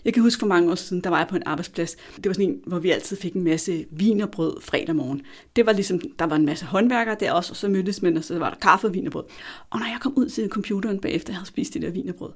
Jeg 0.05 0.15
kan 0.15 0.23
huske 0.23 0.41
for 0.41 0.47
mange 0.47 0.71
år 0.71 0.75
siden, 0.75 1.05
der 1.05 1.11
var 1.11 1.19
jeg 1.19 1.29
på 1.29 1.37
en 1.37 1.43
arbejdsplads. 1.47 1.97
Det 2.17 2.27
var 2.27 2.33
sådan 2.33 2.49
en, 2.49 2.61
hvor 2.67 2.79
vi 2.79 2.91
altid 2.91 3.17
fik 3.17 3.35
en 3.35 3.45
masse 3.45 3.87
vin 3.91 4.21
og 4.21 4.31
brød 4.31 4.61
fredag 4.61 4.97
morgen. 4.97 5.23
Det 5.57 5.67
var 5.67 5.73
ligesom, 5.73 6.01
der 6.19 6.25
var 6.25 6.37
en 6.37 6.47
masse 6.47 6.65
håndværkere 6.65 7.17
der 7.21 7.33
også, 7.33 7.53
og 7.53 7.57
så 7.57 7.69
mødtes 7.69 8.03
man, 8.03 8.17
og 8.17 8.25
så 8.25 8.39
var 8.39 8.51
der 8.51 8.57
kaffe 8.57 8.87
og 8.87 8.95
vin 8.95 9.07
og 9.07 9.13
brød. 9.13 9.25
Og 9.71 9.79
når 9.79 9.87
jeg 9.87 9.99
kom 10.01 10.13
ud 10.17 10.29
til 10.29 10.49
computeren 10.49 11.01
bagefter, 11.01 11.33
jeg 11.33 11.37
havde 11.39 11.49
spist 11.49 11.75
det 11.75 11.83
der 11.83 11.91
vin 11.91 12.09
og 12.09 12.15
brød, 12.15 12.33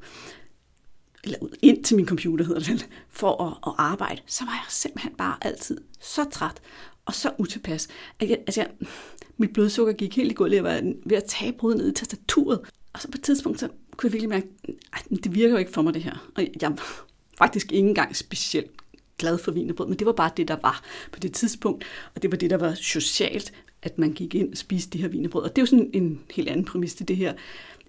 eller 1.25 1.39
ind 1.63 1.85
til 1.85 1.97
min 1.97 2.07
computer 2.07 2.45
hedder 2.45 2.61
det 2.61 2.89
for 3.21 3.43
at, 3.43 3.57
at 3.67 3.73
arbejde, 3.79 4.21
så 4.27 4.45
var 4.45 4.53
jeg 4.53 4.65
simpelthen 4.69 5.13
bare 5.19 5.37
altid 5.41 5.79
så 6.01 6.25
træt 6.31 6.61
og 7.05 7.15
så 7.15 7.31
utilpas. 7.39 7.89
At 8.21 8.31
jeg, 8.31 8.39
altså 8.39 8.61
jeg, 8.61 8.71
mit 9.39 9.53
blodsukker 9.53 9.93
gik 9.93 10.17
helt 10.17 10.31
i 10.31 10.35
gulvet, 10.35 10.57
jeg 10.57 10.65
var 10.65 10.93
ved 11.07 11.17
at 11.17 11.25
tage 11.25 11.53
brød 11.53 11.75
ned 11.75 11.91
i 11.91 11.95
tastaturet. 11.95 12.61
Og 12.93 13.01
så 13.01 13.09
på 13.09 13.17
et 13.19 13.23
tidspunkt, 13.23 13.61
så 13.61 13.69
kunne 13.97 14.09
jeg 14.09 14.13
virkelig 14.13 14.29
mærke, 14.29 14.47
at 14.93 15.25
det 15.25 15.35
virker 15.35 15.51
jo 15.51 15.59
ikke 15.59 15.73
for 15.73 15.83
mig 15.83 15.95
det 15.95 16.03
her. 16.03 16.31
Og 16.35 16.47
jeg 16.61 16.71
var 16.71 17.07
faktisk 17.39 17.73
ikke 17.73 17.89
engang 17.89 18.17
specielt 18.17 18.71
glad 19.19 19.39
for 19.39 19.53
vinerbrød, 19.53 19.87
men 19.89 19.99
det 19.99 20.07
var 20.07 20.13
bare 20.13 20.31
det, 20.37 20.49
der 20.49 20.57
var 20.63 20.85
på 21.13 21.21
det 21.21 21.33
tidspunkt, 21.33 21.85
og 22.15 22.23
det 22.23 22.31
var 22.31 22.37
det, 22.37 22.51
der 22.51 22.57
var 22.57 22.75
socialt, 22.75 23.53
at 23.83 23.99
man 23.99 24.13
gik 24.13 24.35
ind 24.35 24.51
og 24.51 24.57
spiste 24.57 24.91
det 24.91 25.01
her 25.01 25.09
vinerbrød. 25.09 25.43
Og 25.43 25.57
det 25.57 25.59
er 25.59 25.63
jo 25.63 25.67
sådan 25.67 25.91
en 25.93 26.21
helt 26.35 26.49
anden 26.49 26.65
præmis 26.65 26.95
til 26.95 27.09
det 27.09 27.17
her, 27.17 27.35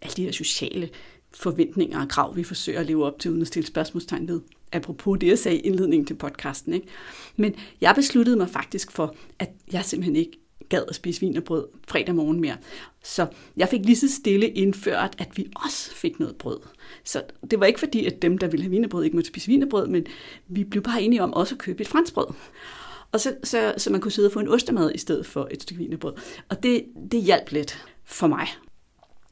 alle 0.02 0.14
de 0.18 0.24
her 0.24 0.32
sociale 0.32 0.90
forventninger 1.34 2.02
og 2.02 2.10
krav, 2.10 2.36
vi 2.36 2.44
forsøger 2.44 2.80
at 2.80 2.86
leve 2.86 3.06
op 3.06 3.20
til, 3.20 3.32
uden 3.32 3.42
at 3.42 3.48
stille 3.48 3.68
spørgsmålstegn 3.68 4.28
ved. 4.28 4.42
Apropos 4.72 5.20
det, 5.22 5.28
jeg 5.28 5.40
sagde 5.40 5.58
i 5.58 5.62
indledningen 5.62 6.06
til 6.06 6.14
podcasten. 6.14 6.74
Ikke? 6.74 6.88
Men 7.36 7.56
jeg 7.82 7.96
besluttede 7.96 8.38
mig 8.38 8.50
faktisk 8.50 8.92
for, 8.92 9.16
at 9.40 9.50
jeg 9.72 9.86
simpelthen 9.86 10.16
ikke 10.16 10.45
gad 10.70 10.84
at 10.88 10.96
spise 10.96 11.22
vin 11.22 11.38
og 11.38 11.44
brød 11.44 11.68
fredag 11.88 12.16
morgen 12.16 12.42
mere. 12.42 12.58
Så 13.04 13.28
jeg 13.58 13.70
fik 13.70 13.86
lige 13.86 13.96
så 13.96 14.16
stille 14.16 14.50
indført, 14.50 15.16
at 15.18 15.38
vi 15.38 15.48
også 15.64 15.92
fik 15.92 16.20
noget 16.20 16.36
brød. 16.36 16.60
Så 17.04 17.24
det 17.52 17.60
var 17.60 17.66
ikke 17.66 17.80
fordi, 17.80 18.06
at 18.06 18.22
dem, 18.22 18.38
der 18.38 18.48
ville 18.48 18.64
have 18.64 18.72
vinerbrød, 18.72 19.04
ikke 19.04 19.18
måtte 19.18 19.28
spise 19.28 19.48
vinerbrød, 19.48 19.88
men 19.88 20.06
vi 20.48 20.64
blev 20.64 20.84
bare 20.84 21.02
enige 21.02 21.24
om 21.24 21.34
også 21.34 21.56
at 21.56 21.60
købe 21.60 21.82
et 21.82 21.88
franskbrød. 21.88 22.28
Og 23.12 23.20
så, 23.20 23.36
så, 23.44 23.74
så 23.78 23.92
man 23.92 24.02
kunne 24.02 24.12
sidde 24.12 24.28
og 24.28 24.32
få 24.32 24.40
en 24.40 24.48
ostemad 24.48 24.92
i 24.96 24.98
stedet 24.98 25.26
for 25.26 25.48
et 25.52 25.62
stykke 25.62 25.84
vinerbrød. 25.84 26.14
Og 26.50 26.64
det, 26.64 26.86
det 27.12 27.22
hjalp 27.22 27.52
lidt 27.52 27.86
for 28.06 28.28
mig. 28.28 28.48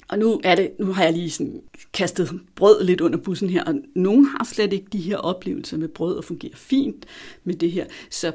Og 0.07 0.19
nu, 0.19 0.41
er 0.43 0.55
det, 0.55 0.71
nu 0.79 0.93
har 0.93 1.03
jeg 1.03 1.13
lige 1.13 1.31
sådan 1.31 1.61
kastet 1.93 2.29
brød 2.55 2.83
lidt 2.83 3.01
under 3.01 3.17
bussen 3.17 3.49
her, 3.49 3.63
og 3.63 3.75
nogen 3.95 4.25
har 4.25 4.43
slet 4.43 4.73
ikke 4.73 4.85
de 4.93 5.01
her 5.01 5.17
oplevelser 5.17 5.77
med 5.77 5.87
brød 5.87 6.17
og 6.17 6.23
fungerer 6.23 6.55
fint 6.55 7.05
med 7.43 7.55
det 7.55 7.71
her. 7.71 7.85
Så 8.09 8.31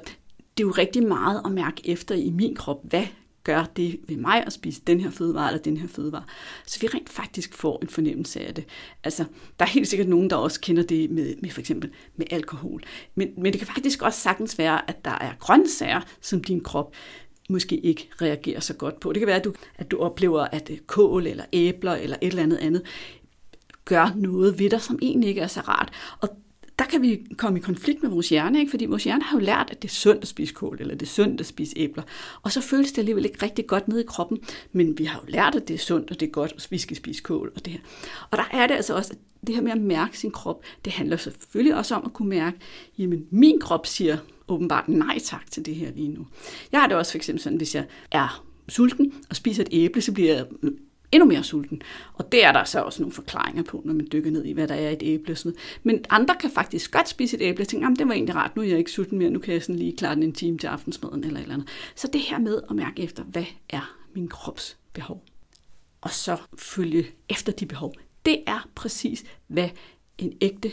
det 0.58 0.64
er 0.64 0.68
jo 0.68 0.74
rigtig 0.78 1.06
meget 1.06 1.42
at 1.44 1.52
mærke 1.52 1.88
efter 1.88 2.14
i 2.14 2.30
min 2.30 2.56
krop, 2.56 2.80
hvad 2.82 3.06
gør 3.44 3.64
det 3.76 4.00
ved 4.08 4.16
mig 4.16 4.46
at 4.46 4.52
spise 4.52 4.82
den 4.86 5.00
her 5.00 5.10
fødevare 5.10 5.48
eller 5.48 5.62
den 5.62 5.76
her 5.76 5.88
fødevare. 5.88 6.24
Så 6.66 6.80
vi 6.80 6.86
rent 6.86 7.08
faktisk 7.08 7.54
får 7.54 7.78
en 7.82 7.88
fornemmelse 7.88 8.40
af 8.40 8.54
det. 8.54 8.64
Altså, 9.04 9.24
der 9.58 9.64
er 9.64 9.70
helt 9.70 9.88
sikkert 9.88 10.08
nogen, 10.08 10.30
der 10.30 10.36
også 10.36 10.60
kender 10.60 10.82
det 10.82 11.10
med, 11.10 11.34
med 11.42 11.50
for 11.50 11.60
eksempel 11.60 11.90
med 12.16 12.26
alkohol. 12.30 12.82
Men, 13.14 13.28
men 13.36 13.52
det 13.52 13.60
kan 13.60 13.66
faktisk 13.66 14.02
også 14.02 14.20
sagtens 14.20 14.58
være, 14.58 14.90
at 14.90 15.04
der 15.04 15.10
er 15.10 15.32
grøntsager, 15.38 16.00
som 16.20 16.44
din 16.44 16.60
krop 16.60 16.92
måske 17.48 17.76
ikke 17.76 18.08
reagerer 18.22 18.60
så 18.60 18.74
godt 18.74 19.00
på. 19.00 19.12
Det 19.12 19.20
kan 19.20 19.26
være, 19.26 19.36
at 19.36 19.44
du, 19.44 19.54
at 19.74 19.90
du 19.90 19.98
oplever, 19.98 20.40
at 20.40 20.70
øh, 20.70 20.78
kål 20.78 21.26
eller 21.26 21.44
æbler 21.52 21.92
eller 21.92 22.16
et 22.22 22.28
eller 22.28 22.42
andet 22.42 22.56
andet 22.56 22.82
gør 23.84 24.12
noget 24.16 24.58
ved 24.58 24.70
dig, 24.70 24.82
som 24.82 24.98
egentlig 25.02 25.28
ikke 25.28 25.40
er 25.40 25.46
så 25.46 25.60
rart. 25.60 25.92
Og 26.20 26.28
der 26.78 26.84
kan 26.84 27.02
vi 27.02 27.26
komme 27.36 27.58
i 27.58 27.62
konflikt 27.62 28.02
med 28.02 28.10
vores 28.10 28.28
hjerne, 28.28 28.58
ikke? 28.58 28.70
fordi 28.70 28.86
vores 28.86 29.04
hjerne 29.04 29.24
har 29.24 29.38
jo 29.38 29.44
lært, 29.44 29.68
at 29.70 29.82
det 29.82 29.88
er 29.88 29.92
sundt 29.92 30.22
at 30.22 30.28
spise 30.28 30.54
kål, 30.54 30.76
eller 30.80 30.94
det 30.94 31.06
er 31.06 31.10
sundt 31.10 31.40
at 31.40 31.46
spise 31.46 31.78
æbler. 31.78 32.02
Og 32.42 32.52
så 32.52 32.60
føles 32.60 32.92
det 32.92 32.98
alligevel 32.98 33.24
ikke 33.24 33.42
rigtig 33.42 33.66
godt 33.66 33.88
nede 33.88 34.00
i 34.00 34.06
kroppen, 34.06 34.38
men 34.72 34.98
vi 34.98 35.04
har 35.04 35.22
jo 35.26 35.32
lært, 35.32 35.54
at 35.54 35.68
det 35.68 35.74
er 35.74 35.78
sundt, 35.78 36.10
og 36.10 36.20
det 36.20 36.26
er 36.26 36.30
godt, 36.30 36.52
at 36.56 36.66
vi 36.70 36.78
skal 36.78 36.96
spise 36.96 37.22
kål 37.22 37.52
og 37.56 37.64
det 37.64 37.72
her. 37.72 37.80
Og 38.30 38.38
der 38.38 38.44
er 38.52 38.66
det 38.66 38.74
altså 38.74 38.94
også, 38.94 39.12
at 39.12 39.18
det 39.46 39.54
her 39.54 39.62
med 39.62 39.72
at 39.72 39.80
mærke 39.80 40.18
sin 40.18 40.30
krop, 40.30 40.62
det 40.84 40.92
handler 40.92 41.16
selvfølgelig 41.16 41.76
også 41.76 41.94
om 41.94 42.02
at 42.06 42.12
kunne 42.12 42.28
mærke, 42.28 42.58
jamen 42.98 43.26
min 43.30 43.60
krop 43.60 43.86
siger 43.86 44.16
åbenbart 44.48 44.88
nej 44.88 45.18
tak 45.24 45.50
til 45.50 45.66
det 45.66 45.74
her 45.74 45.90
lige 45.96 46.08
nu. 46.08 46.26
Jeg 46.72 46.80
har 46.80 46.86
det 46.86 46.96
også 46.96 47.12
for 47.12 47.16
eksempel 47.16 47.42
sådan, 47.42 47.58
hvis 47.58 47.74
jeg 47.74 47.84
er 48.10 48.44
sulten 48.68 49.14
og 49.30 49.36
spiser 49.36 49.62
et 49.62 49.68
æble, 49.72 50.00
så 50.00 50.12
bliver 50.12 50.34
jeg 50.34 50.46
endnu 51.12 51.28
mere 51.28 51.44
sulten. 51.44 51.82
Og 52.14 52.32
det 52.32 52.44
er 52.44 52.52
der 52.52 52.64
så 52.64 52.80
også 52.80 53.02
nogle 53.02 53.12
forklaringer 53.12 53.62
på, 53.62 53.82
når 53.84 53.94
man 53.94 54.08
dykker 54.12 54.30
ned 54.30 54.44
i, 54.44 54.52
hvad 54.52 54.68
der 54.68 54.74
er 54.74 54.90
i 54.90 54.92
et 54.92 55.02
æble. 55.02 55.32
Og 55.32 55.38
sådan 55.38 55.52
noget. 55.52 55.78
Men 55.82 56.04
andre 56.10 56.34
kan 56.40 56.50
faktisk 56.50 56.90
godt 56.90 57.08
spise 57.08 57.36
et 57.36 57.42
æble 57.42 57.64
og 57.64 57.68
tænke, 57.68 57.98
det 57.98 58.08
var 58.08 58.14
egentlig 58.14 58.34
rart, 58.34 58.56
nu 58.56 58.62
er 58.62 58.66
jeg 58.66 58.78
ikke 58.78 58.90
sulten 58.90 59.18
mere, 59.18 59.30
nu 59.30 59.38
kan 59.38 59.54
jeg 59.54 59.62
sådan 59.62 59.76
lige 59.76 59.96
klare 59.96 60.14
den 60.14 60.22
en 60.22 60.32
time 60.32 60.58
til 60.58 60.66
aftensmaden 60.66 61.24
eller 61.24 61.38
et 61.38 61.42
eller 61.42 61.54
andet. 61.54 61.68
Så 61.94 62.08
det 62.12 62.20
her 62.20 62.38
med 62.38 62.60
at 62.70 62.76
mærke 62.76 63.02
efter, 63.02 63.22
hvad 63.22 63.44
er 63.70 63.96
min 64.14 64.28
krops 64.28 64.76
behov? 64.92 65.24
Og 66.00 66.10
så 66.10 66.36
følge 66.58 67.06
efter 67.28 67.52
de 67.52 67.66
behov. 67.66 67.94
Det 68.26 68.42
er 68.46 68.68
præcis, 68.74 69.24
hvad 69.46 69.68
en 70.18 70.32
ægte, 70.40 70.72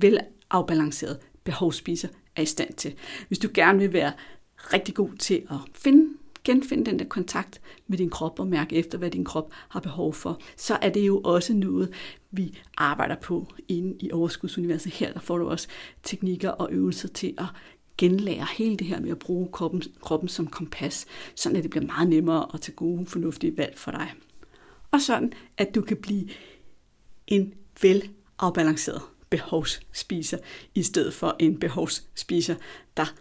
velafbalanceret 0.00 1.18
behovsspiser 1.44 2.08
er 2.36 2.42
i 2.42 2.46
stand 2.46 2.74
til. 2.74 2.94
Hvis 3.28 3.38
du 3.38 3.48
gerne 3.54 3.78
vil 3.78 3.92
være 3.92 4.12
rigtig 4.56 4.94
god 4.94 5.16
til 5.18 5.42
at 5.50 5.56
finde 5.74 6.08
genfinde 6.44 6.84
den 6.90 6.98
der 6.98 7.04
kontakt 7.04 7.60
med 7.86 7.98
din 7.98 8.10
krop 8.10 8.40
og 8.40 8.46
mærke 8.46 8.76
efter, 8.76 8.98
hvad 8.98 9.10
din 9.10 9.24
krop 9.24 9.52
har 9.68 9.80
behov 9.80 10.14
for, 10.14 10.40
så 10.56 10.78
er 10.82 10.90
det 10.90 11.06
jo 11.06 11.20
også 11.20 11.54
noget, 11.54 11.94
vi 12.30 12.58
arbejder 12.76 13.16
på 13.16 13.46
inde 13.68 13.96
i 14.00 14.12
Overskudsuniverset. 14.12 14.92
Her 14.92 15.12
der 15.12 15.20
får 15.20 15.38
du 15.38 15.48
også 15.48 15.68
teknikker 16.02 16.50
og 16.50 16.68
øvelser 16.72 17.08
til 17.08 17.34
at 17.38 17.46
genlære 17.98 18.46
hele 18.56 18.76
det 18.76 18.86
her 18.86 19.00
med 19.00 19.10
at 19.10 19.18
bruge 19.18 19.48
kroppen, 19.52 19.82
kroppen 20.00 20.28
som 20.28 20.46
kompas, 20.46 21.06
sådan 21.34 21.56
at 21.56 21.62
det 21.62 21.70
bliver 21.70 21.86
meget 21.86 22.08
nemmere 22.08 22.46
at 22.54 22.60
tage 22.60 22.74
gode, 22.74 23.06
fornuftige 23.06 23.56
valg 23.56 23.78
for 23.78 23.90
dig. 23.90 24.12
Og 24.90 25.00
sådan, 25.00 25.32
at 25.58 25.74
du 25.74 25.80
kan 25.80 25.96
blive 25.96 26.28
en 27.26 27.54
velafbalanceret 27.82 29.02
behovsspiser, 29.30 30.38
i 30.74 30.82
stedet 30.82 31.14
for 31.14 31.36
en 31.38 31.58
behovsspiser, 31.58 32.54
der 32.96 33.14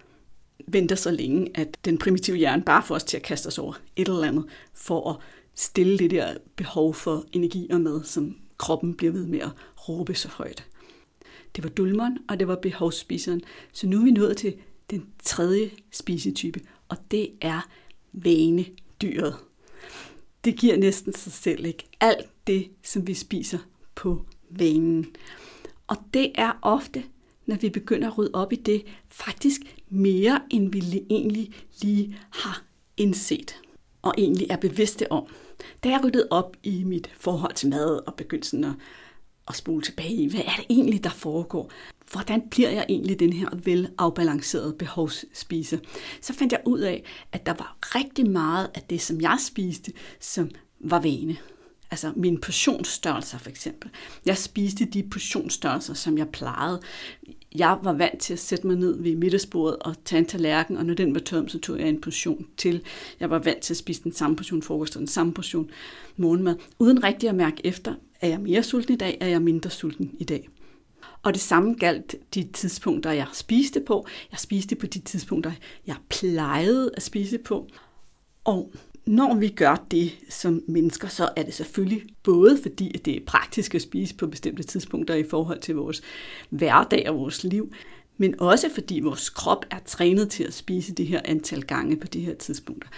venter 0.68 0.96
så 0.96 1.12
længe, 1.12 1.51
at 1.56 1.77
den 1.86 1.98
primitive 1.98 2.38
hjerne 2.38 2.63
bare 2.63 2.84
får 2.84 2.96
os 2.96 3.03
til 3.03 3.18
at 3.18 3.24
kaste 3.24 3.48
os 3.48 3.58
over 3.58 3.74
et 3.96 4.08
eller 4.08 4.27
andet, 4.27 4.46
for 4.74 5.10
at 5.10 5.18
stille 5.56 5.98
det 5.98 6.12
der 6.12 6.34
behov 6.56 6.94
for 6.94 7.25
energi 7.32 7.68
og 7.72 7.82
mad, 7.82 8.03
som 8.03 8.36
kroppen 8.58 8.96
bliver 8.96 9.13
ved 9.13 9.25
med 9.25 9.39
at 9.39 9.51
råbe 9.89 10.15
så 10.15 10.27
højt. 10.27 10.65
Det 11.56 11.63
var 11.63 11.70
dulmeren, 11.70 12.18
og 12.30 12.39
det 12.39 12.48
var 12.48 12.56
behovsspiseren. 12.56 13.41
Så 13.72 13.88
nu 13.88 14.00
er 14.00 14.03
vi 14.03 14.12
nået 14.12 14.38
til 14.38 14.56
den 14.89 15.06
tredje 15.24 15.72
spisetype, 15.91 16.62
og 16.89 16.98
det 17.12 17.30
er 17.41 17.70
vanedyret. 18.13 19.36
Det 20.44 20.56
giver 20.56 20.77
næsten 20.77 21.13
sig 21.13 21.32
selv 21.32 21.65
ikke. 21.65 21.84
Alt 22.00 22.30
det, 22.48 22.70
som 22.84 23.08
vi 23.08 23.13
spiser 23.13 23.58
på 23.96 24.25
vanen. 24.50 25.15
Og 25.88 25.98
det 26.13 26.32
er 26.36 26.60
ofte, 26.62 27.03
når 27.46 27.56
vi 27.56 27.70
begynder 27.70 28.08
at 28.08 28.18
rydde 28.18 28.32
op 28.34 28.53
i 28.53 28.56
det, 28.56 28.84
faktisk 29.10 29.62
mere, 29.91 30.41
end 30.50 30.71
vi 30.71 31.05
egentlig 31.10 31.53
lige 31.81 32.17
har 32.29 32.63
indset 32.98 33.62
og 34.01 34.13
egentlig 34.17 34.48
er 34.50 34.55
bevidste 34.55 35.12
om. 35.12 35.25
Da 35.83 35.89
jeg 35.89 36.03
ryddede 36.03 36.27
op 36.31 36.57
i 36.63 36.83
mit 36.83 37.10
forhold 37.19 37.53
til 37.53 37.69
mad 37.69 38.07
og 38.07 38.15
begyndte 38.15 38.48
sådan 38.48 38.63
at, 38.63 38.74
at 39.48 39.55
spole 39.55 39.81
tilbage 39.81 40.13
i, 40.13 40.29
hvad 40.29 40.39
er 40.39 40.55
det 40.57 40.65
egentlig, 40.69 41.03
der 41.03 41.10
foregår? 41.10 41.71
Hvordan 42.12 42.41
bliver 42.50 42.69
jeg 42.69 42.86
egentlig 42.89 43.19
den 43.19 43.33
her 43.33 43.50
velafbalancerede 43.63 44.74
behovsspise? 44.74 45.79
Så 46.21 46.33
fandt 46.33 46.53
jeg 46.53 46.62
ud 46.65 46.79
af, 46.79 47.03
at 47.31 47.45
der 47.45 47.53
var 47.53 47.77
rigtig 47.81 48.29
meget 48.29 48.69
af 48.74 48.81
det, 48.81 49.01
som 49.01 49.21
jeg 49.21 49.38
spiste, 49.39 49.93
som 50.19 50.50
var 50.79 51.00
vane. 51.00 51.38
Altså 51.91 52.13
mine 52.15 52.38
portionsstørrelser 52.38 53.38
for 53.38 53.50
eksempel. 53.50 53.89
Jeg 54.25 54.38
spiste 54.38 54.86
de 54.86 55.03
portionsstørrelser, 55.03 55.93
som 55.93 56.17
jeg 56.17 56.29
plejede. 56.29 56.81
Jeg 57.55 57.77
var 57.83 57.93
vant 57.93 58.19
til 58.19 58.33
at 58.33 58.39
sætte 58.39 58.67
mig 58.67 58.75
ned 58.75 59.01
ved 59.01 59.15
middagsbordet 59.15 59.79
og 59.79 59.95
tage 60.05 60.19
en 60.19 60.25
tallerken, 60.25 60.77
og 60.77 60.86
når 60.86 60.93
den 60.93 61.13
var 61.13 61.19
tøm, 61.19 61.48
så 61.48 61.60
tog 61.60 61.79
jeg 61.79 61.89
en 61.89 62.01
portion 62.01 62.48
til. 62.57 62.83
Jeg 63.19 63.29
var 63.29 63.39
vant 63.39 63.62
til 63.62 63.74
at 63.74 63.77
spise 63.77 64.03
den 64.03 64.13
samme 64.13 64.36
portion 64.36 64.62
frokost 64.62 64.95
og 64.95 65.00
den 65.00 65.07
samme 65.07 65.33
portion 65.33 65.69
morgenmad. 66.17 66.55
Uden 66.79 67.03
rigtig 67.03 67.29
at 67.29 67.36
mærke 67.36 67.65
efter, 67.65 67.93
er 68.21 68.27
jeg 68.27 68.39
mere 68.39 68.63
sulten 68.63 68.93
i 68.93 68.98
dag, 68.98 69.17
er 69.21 69.27
jeg 69.27 69.41
mindre 69.41 69.69
sulten 69.69 70.12
i 70.19 70.24
dag. 70.24 70.50
Og 71.24 71.33
det 71.33 71.41
samme 71.41 71.74
galt 71.74 72.15
de 72.33 72.43
tidspunkter, 72.53 73.12
jeg 73.12 73.27
spiste 73.33 73.81
på. 73.88 74.07
Jeg 74.31 74.39
spiste 74.39 74.75
på 74.75 74.86
de 74.86 75.00
tidspunkter, 75.00 75.51
jeg 75.88 75.95
plejede 76.10 76.91
at 76.98 77.03
spise 77.03 77.38
på. 77.38 77.67
Og 78.43 78.74
når 79.05 79.36
vi 79.36 79.48
gør 79.48 79.86
det 79.91 80.12
som 80.29 80.63
mennesker, 80.67 81.08
så 81.08 81.29
er 81.36 81.43
det 81.43 81.53
selvfølgelig 81.53 82.03
både 82.24 82.60
fordi, 82.62 82.91
at 82.96 83.05
det 83.05 83.15
er 83.15 83.25
praktisk 83.25 83.75
at 83.75 83.81
spise 83.81 84.15
på 84.15 84.27
bestemte 84.27 84.63
tidspunkter 84.63 85.15
i 85.15 85.24
forhold 85.24 85.60
til 85.60 85.75
vores 85.75 86.01
hverdag 86.50 87.10
og 87.10 87.17
vores 87.17 87.43
liv, 87.43 87.74
men 88.17 88.41
også 88.41 88.70
fordi 88.74 89.00
vores 89.00 89.29
krop 89.29 89.65
er 89.72 89.79
trænet 89.86 90.29
til 90.29 90.43
at 90.43 90.53
spise 90.53 90.93
det 90.93 91.08
her 91.08 91.22
antal 91.25 91.62
gange 91.62 91.98
på 91.98 92.08
de 92.08 92.20
her 92.20 92.36
tidspunkter. 92.36 92.89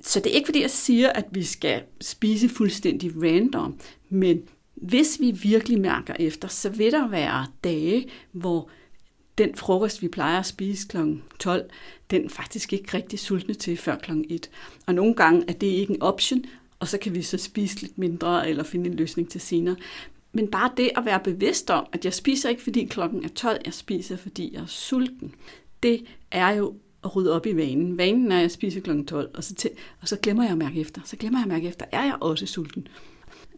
Så 0.00 0.20
det 0.20 0.32
er 0.32 0.34
ikke 0.34 0.46
fordi, 0.46 0.62
jeg 0.62 0.70
siger, 0.70 1.08
at 1.08 1.24
vi 1.30 1.42
skal 1.42 1.82
spise 2.00 2.48
fuldstændig 2.48 3.12
random, 3.22 3.80
men 4.08 4.42
hvis 4.74 5.20
vi 5.20 5.30
virkelig 5.30 5.80
mærker 5.80 6.14
efter, 6.18 6.48
så 6.48 6.68
vil 6.68 6.92
der 6.92 7.08
være 7.08 7.46
dage, 7.64 8.06
hvor 8.32 8.70
den 9.38 9.54
frokost, 9.54 10.02
vi 10.02 10.08
plejer 10.08 10.38
at 10.38 10.46
spise 10.46 10.88
kl. 10.88 10.96
12, 11.38 11.70
den 12.10 12.30
faktisk 12.30 12.72
ikke 12.72 12.96
rigtig 12.96 13.18
sultne 13.18 13.54
til 13.54 13.76
før 13.76 13.96
kl. 13.96 14.12
1. 14.28 14.50
Og 14.86 14.94
nogle 14.94 15.14
gange 15.14 15.44
er 15.48 15.52
det 15.52 15.66
ikke 15.66 15.92
en 15.92 16.02
option, 16.02 16.44
og 16.80 16.88
så 16.88 16.98
kan 16.98 17.14
vi 17.14 17.22
så 17.22 17.38
spise 17.38 17.80
lidt 17.80 17.98
mindre 17.98 18.48
eller 18.48 18.62
finde 18.64 18.90
en 18.90 18.96
løsning 18.96 19.30
til 19.30 19.40
senere. 19.40 19.76
Men 20.32 20.48
bare 20.48 20.70
det 20.76 20.90
at 20.96 21.04
være 21.04 21.20
bevidst 21.20 21.70
om, 21.70 21.86
at 21.92 22.04
jeg 22.04 22.14
spiser 22.14 22.48
ikke 22.48 22.62
fordi 22.62 22.84
klokken 22.84 23.24
er 23.24 23.28
12, 23.28 23.60
jeg 23.64 23.74
spiser 23.74 24.16
fordi 24.16 24.54
jeg 24.54 24.62
er 24.62 24.66
sulten, 24.66 25.34
det 25.82 26.04
er 26.30 26.50
jo 26.50 26.74
at 27.04 27.16
rydde 27.16 27.32
op 27.32 27.46
i 27.46 27.56
vanen. 27.56 27.98
Vanen 27.98 28.32
er, 28.32 28.36
at 28.36 28.42
jeg 28.42 28.50
spiser 28.50 28.80
kl. 28.80 29.04
12, 29.04 29.30
og 29.34 29.44
så, 29.44 29.54
til, 29.54 29.70
og 30.00 30.08
så 30.08 30.16
glemmer 30.16 30.42
jeg 30.42 30.52
at 30.52 30.58
mærke 30.58 30.80
efter. 30.80 31.00
Så 31.04 31.16
glemmer 31.16 31.38
jeg 31.38 31.44
at 31.44 31.48
mærke 31.48 31.68
efter, 31.68 31.86
er 31.92 32.04
jeg 32.04 32.16
også 32.20 32.46
sulten? 32.46 32.88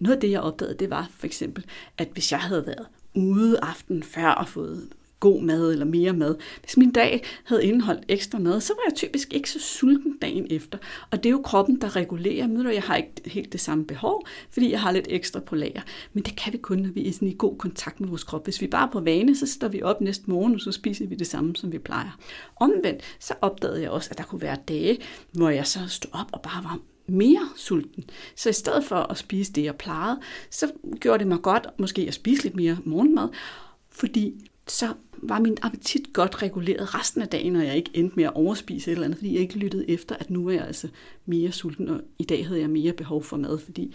Noget 0.01 0.17
af 0.17 0.21
det, 0.21 0.31
jeg 0.31 0.41
opdagede, 0.41 0.77
det 0.79 0.91
var 0.91 1.11
for 1.17 1.27
eksempel, 1.27 1.65
at 1.99 2.09
hvis 2.13 2.33
jeg 2.33 2.41
havde 2.41 2.67
været 2.67 2.87
ude 3.15 3.59
aften 3.63 4.03
før 4.03 4.29
og 4.29 4.49
fået 4.49 4.89
god 5.21 5.43
mad 5.43 5.73
eller 5.73 5.85
mere 5.85 6.13
mad. 6.13 6.37
Hvis 6.61 6.77
min 6.77 6.93
dag 6.93 7.23
havde 7.45 7.65
indeholdt 7.65 8.05
ekstra 8.09 8.39
mad, 8.39 8.61
så 8.61 8.73
var 8.73 8.83
jeg 8.87 8.95
typisk 8.95 9.33
ikke 9.33 9.51
så 9.51 9.61
sulten 9.61 10.19
dagen 10.23 10.47
efter. 10.51 10.79
Og 11.11 11.19
det 11.23 11.27
er 11.27 11.31
jo 11.31 11.43
kroppen, 11.43 11.81
der 11.81 11.97
regulerer. 11.97 12.47
Men 12.47 12.67
jeg 12.67 12.83
har 12.83 12.97
ikke 12.97 13.13
helt 13.27 13.53
det 13.53 13.61
samme 13.61 13.85
behov, 13.85 14.27
fordi 14.51 14.71
jeg 14.71 14.81
har 14.81 14.93
lidt 14.93 15.07
ekstra 15.11 15.41
på 15.41 15.57
lager. 15.57 15.81
Men 16.13 16.23
det 16.23 16.37
kan 16.37 16.53
vi 16.53 16.59
kun, 16.59 16.79
når 16.79 16.91
vi 16.91 17.09
er 17.09 17.13
sådan 17.13 17.29
i 17.29 17.35
god 17.39 17.59
kontakt 17.59 18.01
med 18.01 18.09
vores 18.09 18.25
krop. 18.25 18.45
Hvis 18.45 18.61
vi 18.61 18.67
bare 18.67 18.87
er 18.87 18.93
på 18.93 19.01
vane, 19.01 19.37
så 19.37 19.47
står 19.47 19.69
vi 19.69 19.83
op 19.83 20.01
næste 20.01 20.31
morgen, 20.31 20.55
og 20.55 20.61
så 20.61 20.73
spiser 20.73 21.07
vi 21.07 21.15
det 21.15 21.27
samme, 21.27 21.57
som 21.57 21.73
vi 21.73 21.79
plejer. 21.79 22.19
Omvendt, 22.57 23.03
så 23.19 23.35
opdagede 23.41 23.83
jeg 23.83 23.91
også, 23.91 24.09
at 24.11 24.19
der 24.19 24.25
kunne 24.25 24.43
være 24.43 24.57
dage, 24.69 24.99
hvor 25.33 25.51
jeg 25.51 25.67
så 25.67 25.81
stod 25.89 26.11
op 26.13 26.27
og 26.33 26.43
bare 26.43 26.65
var 26.65 26.79
mere 27.07 27.49
sulten. 27.57 28.05
Så 28.37 28.49
i 28.49 28.53
stedet 28.53 28.85
for 28.85 28.97
at 28.97 29.19
spise 29.19 29.53
det, 29.53 29.65
jeg 29.65 29.77
plejede, 29.77 30.21
så 30.51 30.73
gjorde 31.01 31.19
det 31.19 31.27
mig 31.27 31.43
godt 31.43 31.67
måske 31.79 32.03
at 32.09 32.15
spise 32.15 32.43
lidt 32.43 32.57
mere 32.57 32.79
morgenmad, 32.85 33.29
fordi 33.91 34.51
så 34.69 34.95
var 35.23 35.41
min 35.41 35.57
appetit 35.63 36.13
godt 36.13 36.43
reguleret 36.43 36.95
resten 36.95 37.23
af 37.23 37.29
dagen, 37.29 37.57
og 37.57 37.67
jeg 37.67 37.77
ikke 37.77 37.91
endte 37.95 38.17
med 38.17 38.25
at 38.25 38.35
overspise 38.35 38.91
et 38.91 38.93
eller 38.93 39.05
andet, 39.05 39.19
fordi 39.19 39.33
jeg 39.33 39.41
ikke 39.41 39.59
lyttede 39.59 39.91
efter, 39.91 40.17
at 40.17 40.31
nu 40.31 40.49
er 40.49 40.53
jeg 40.53 40.67
altså 40.67 40.89
mere 41.27 41.53
sulten, 41.53 41.89
og 41.89 42.01
i 42.19 42.25
dag 42.25 42.47
havde 42.47 42.61
jeg 42.61 42.71
mere 42.71 42.93
behov 42.93 43.23
for 43.23 43.37
mad, 43.37 43.59
fordi 43.59 43.95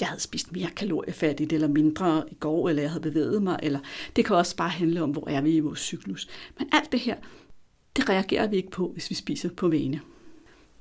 jeg 0.00 0.08
havde 0.08 0.20
spist 0.20 0.52
mere 0.52 0.70
kaloriefattigt 0.76 1.52
eller 1.52 1.68
mindre 1.68 2.24
i 2.30 2.34
går, 2.34 2.68
eller 2.68 2.82
jeg 2.82 2.90
havde 2.90 3.02
bevæget 3.02 3.42
mig, 3.42 3.58
eller 3.62 3.78
det 4.16 4.24
kan 4.24 4.36
også 4.36 4.56
bare 4.56 4.68
handle 4.68 5.02
om, 5.02 5.10
hvor 5.10 5.28
er 5.28 5.40
vi 5.40 5.56
i 5.56 5.60
vores 5.60 5.80
cyklus. 5.80 6.28
Men 6.58 6.68
alt 6.72 6.92
det 6.92 7.00
her, 7.00 7.16
det 7.96 8.08
reagerer 8.08 8.46
vi 8.46 8.56
ikke 8.56 8.70
på, 8.70 8.90
hvis 8.92 9.10
vi 9.10 9.14
spiser 9.14 9.48
på 9.48 9.68
vane. 9.68 10.00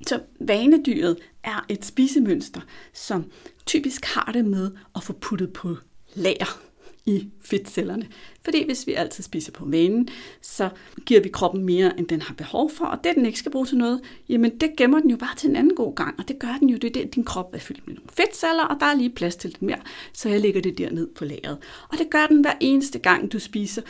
Så 0.07 0.21
vanedyret 0.39 1.17
er 1.43 1.65
et 1.69 1.85
spisemønster, 1.85 2.61
som 2.93 3.31
typisk 3.65 4.05
har 4.05 4.31
det 4.31 4.45
med 4.45 4.71
at 4.95 5.03
få 5.03 5.13
puttet 5.13 5.53
på 5.53 5.75
lager 6.15 6.61
i 7.05 7.29
fedtcellerne. 7.41 8.07
Fordi 8.43 8.65
hvis 8.65 8.87
vi 8.87 8.93
altid 8.93 9.23
spiser 9.23 9.51
på 9.51 9.65
vanen, 9.65 10.07
så 10.41 10.69
giver 11.05 11.21
vi 11.21 11.29
kroppen 11.29 11.63
mere, 11.63 11.99
end 11.99 12.07
den 12.07 12.21
har 12.21 12.33
behov 12.33 12.71
for, 12.71 12.85
og 12.85 13.03
det 13.03 13.15
den 13.15 13.25
ikke 13.25 13.39
skal 13.39 13.51
bruge 13.51 13.65
til 13.65 13.77
noget, 13.77 14.01
jamen 14.29 14.57
det 14.57 14.75
gemmer 14.77 14.99
den 14.99 15.09
jo 15.09 15.17
bare 15.17 15.35
til 15.37 15.49
en 15.49 15.55
anden 15.55 15.75
god 15.75 15.95
gang, 15.95 16.19
og 16.19 16.27
det 16.27 16.39
gør 16.39 16.57
den 16.59 16.69
jo, 16.69 16.77
det 16.77 16.97
er 16.97 17.01
det, 17.01 17.15
din 17.15 17.23
krop 17.23 17.55
er 17.55 17.59
fyldt 17.59 17.87
med 17.87 17.95
nogle 17.95 18.09
fedtceller, 18.13 18.63
og 18.63 18.79
der 18.79 18.85
er 18.85 18.95
lige 18.95 19.09
plads 19.09 19.35
til 19.35 19.49
lidt 19.49 19.61
mere, 19.61 19.79
så 20.13 20.29
jeg 20.29 20.39
lægger 20.39 20.61
det 20.61 20.77
der 20.77 20.89
ned 20.89 21.07
på 21.07 21.25
lageret. 21.25 21.57
Og 21.89 21.97
det 21.97 22.09
gør 22.09 22.27
den 22.27 22.41
hver 22.41 22.53
eneste 22.59 22.99
gang, 22.99 23.31
du 23.31 23.39
spiser 23.39 23.81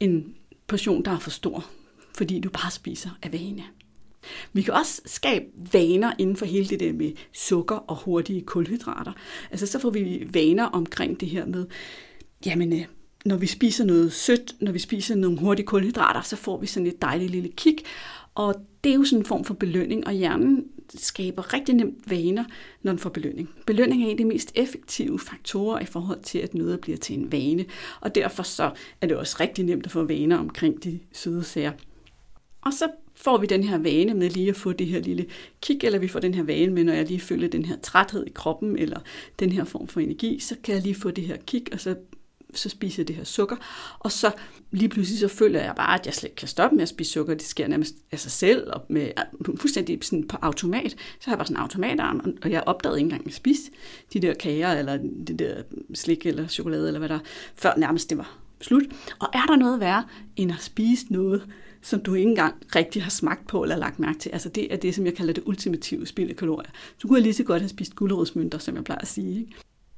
en 0.00 0.34
portion, 0.66 1.04
der 1.04 1.10
er 1.10 1.18
for 1.18 1.30
stor, 1.30 1.66
fordi 2.16 2.40
du 2.40 2.50
bare 2.50 2.70
spiser 2.70 3.10
af 3.22 3.32
vane. 3.32 3.64
Vi 4.52 4.62
kan 4.62 4.74
også 4.74 5.02
skabe 5.06 5.44
vaner 5.72 6.12
inden 6.18 6.36
for 6.36 6.46
hele 6.46 6.68
det 6.68 6.80
der 6.80 6.92
med 6.92 7.12
sukker 7.32 7.76
og 7.76 7.96
hurtige 7.96 8.42
kulhydrater. 8.42 9.12
Altså 9.50 9.66
så 9.66 9.78
får 9.78 9.90
vi 9.90 10.28
vaner 10.32 10.64
omkring 10.64 11.20
det 11.20 11.28
her 11.28 11.46
med, 11.46 11.66
jamen, 12.46 12.72
øh, 12.72 12.84
når 13.24 13.36
vi 13.36 13.46
spiser 13.46 13.84
noget 13.84 14.12
sødt, 14.12 14.54
når 14.60 14.72
vi 14.72 14.78
spiser 14.78 15.14
nogle 15.14 15.38
hurtige 15.38 15.66
kulhydrater, 15.66 16.22
så 16.22 16.36
får 16.36 16.58
vi 16.58 16.66
sådan 16.66 16.86
et 16.86 17.02
dejligt 17.02 17.30
lille 17.30 17.48
kick. 17.48 17.82
Og 18.34 18.54
det 18.84 18.90
er 18.90 18.96
jo 18.96 19.04
sådan 19.04 19.18
en 19.18 19.24
form 19.24 19.44
for 19.44 19.54
belønning, 19.54 20.06
og 20.06 20.12
hjernen 20.12 20.64
skaber 20.94 21.54
rigtig 21.54 21.74
nemt 21.74 22.10
vaner, 22.10 22.44
når 22.82 22.92
den 22.92 22.98
får 22.98 23.10
belønning. 23.10 23.50
Belønning 23.66 24.02
er 24.02 24.06
en 24.06 24.10
af 24.10 24.16
de 24.16 24.24
mest 24.24 24.52
effektive 24.54 25.18
faktorer 25.18 25.80
i 25.80 25.84
forhold 25.84 26.22
til, 26.22 26.38
at 26.38 26.54
noget 26.54 26.80
bliver 26.80 26.98
til 26.98 27.18
en 27.18 27.32
vane. 27.32 27.64
Og 28.00 28.14
derfor 28.14 28.42
så 28.42 28.70
er 29.00 29.06
det 29.06 29.16
også 29.16 29.36
rigtig 29.40 29.64
nemt 29.64 29.86
at 29.86 29.92
få 29.92 30.04
vaner 30.04 30.38
omkring 30.38 30.84
de 30.84 31.00
søde 31.12 31.44
sager. 31.44 31.72
Og 32.60 32.72
så 32.72 32.88
får 33.14 33.38
vi 33.38 33.46
den 33.46 33.64
her 33.64 33.78
vane 33.78 34.14
med 34.14 34.30
lige 34.30 34.48
at 34.48 34.56
få 34.56 34.72
det 34.72 34.86
her 34.86 35.00
lille 35.00 35.26
kick, 35.60 35.84
eller 35.84 35.98
vi 35.98 36.08
får 36.08 36.20
den 36.20 36.34
her 36.34 36.42
vane 36.42 36.72
med, 36.72 36.84
når 36.84 36.92
jeg 36.92 37.06
lige 37.06 37.20
føler 37.20 37.48
den 37.48 37.64
her 37.64 37.76
træthed 37.82 38.26
i 38.26 38.30
kroppen, 38.34 38.78
eller 38.78 39.00
den 39.38 39.52
her 39.52 39.64
form 39.64 39.88
for 39.88 40.00
energi, 40.00 40.38
så 40.38 40.56
kan 40.64 40.74
jeg 40.74 40.82
lige 40.82 40.94
få 40.94 41.10
det 41.10 41.24
her 41.24 41.36
kick, 41.46 41.68
og 41.72 41.80
så 41.80 41.96
så 42.54 42.68
spiser 42.68 43.02
jeg 43.02 43.08
det 43.08 43.16
her 43.16 43.24
sukker, 43.24 43.56
og 43.98 44.12
så 44.12 44.32
lige 44.70 44.88
pludselig 44.88 45.20
så 45.20 45.28
føler 45.28 45.60
jeg 45.62 45.74
bare, 45.76 46.00
at 46.00 46.06
jeg 46.06 46.14
slet 46.14 46.28
ikke 46.28 46.36
kan 46.36 46.48
stoppe 46.48 46.76
med 46.76 46.82
at 46.82 46.88
spise 46.88 47.10
sukker. 47.10 47.34
Det 47.34 47.46
sker 47.46 47.68
nærmest 47.68 47.94
af 48.12 48.18
sig 48.18 48.30
selv, 48.30 48.70
og 48.72 48.82
med, 48.88 49.10
fuldstændig 49.56 49.98
sådan 50.02 50.28
på 50.28 50.36
automat. 50.42 50.90
Så 50.90 50.96
har 51.24 51.32
jeg 51.32 51.38
bare 51.38 51.46
sådan 51.46 51.56
en 51.56 51.62
automatarm, 51.62 52.36
og 52.42 52.50
jeg 52.50 52.62
opdagede 52.66 52.98
ikke 52.98 53.04
engang 53.04 53.26
at 53.26 53.34
spise 53.34 53.70
de 54.12 54.20
der 54.20 54.34
kager, 54.34 54.72
eller 54.72 54.96
det 55.26 55.38
der 55.38 55.62
slik, 55.94 56.26
eller 56.26 56.48
chokolade, 56.48 56.86
eller 56.86 56.98
hvad 56.98 57.08
der, 57.08 57.18
før 57.54 57.72
nærmest 57.76 58.10
det 58.10 58.18
var 58.18 58.38
slut. 58.60 58.82
Og 59.20 59.28
er 59.32 59.46
der 59.46 59.56
noget 59.56 59.80
værre, 59.80 60.04
end 60.36 60.52
at 60.52 60.62
spise 60.62 61.06
noget, 61.10 61.46
som 61.82 62.00
du 62.00 62.14
ikke 62.14 62.28
engang 62.28 62.54
rigtig 62.76 63.02
har 63.02 63.10
smagt 63.10 63.46
på 63.46 63.62
eller 63.62 63.76
lagt 63.76 63.98
mærke 63.98 64.18
til. 64.18 64.30
Altså 64.30 64.48
det 64.48 64.72
er 64.72 64.76
det, 64.76 64.94
som 64.94 65.06
jeg 65.06 65.14
kalder 65.14 65.32
det 65.32 65.42
ultimative 65.46 66.06
spild 66.06 66.30
af 66.30 66.36
kalorier. 66.36 66.70
Du 67.02 67.08
kunne 67.08 67.20
lige 67.20 67.34
så 67.34 67.44
godt 67.44 67.62
have 67.62 67.68
spist 67.68 67.96
gulerodsmønter, 67.96 68.58
som 68.58 68.76
jeg 68.76 68.84
plejer 68.84 69.00
at 69.00 69.08
sige. 69.08 69.40
Ikke? 69.40 69.52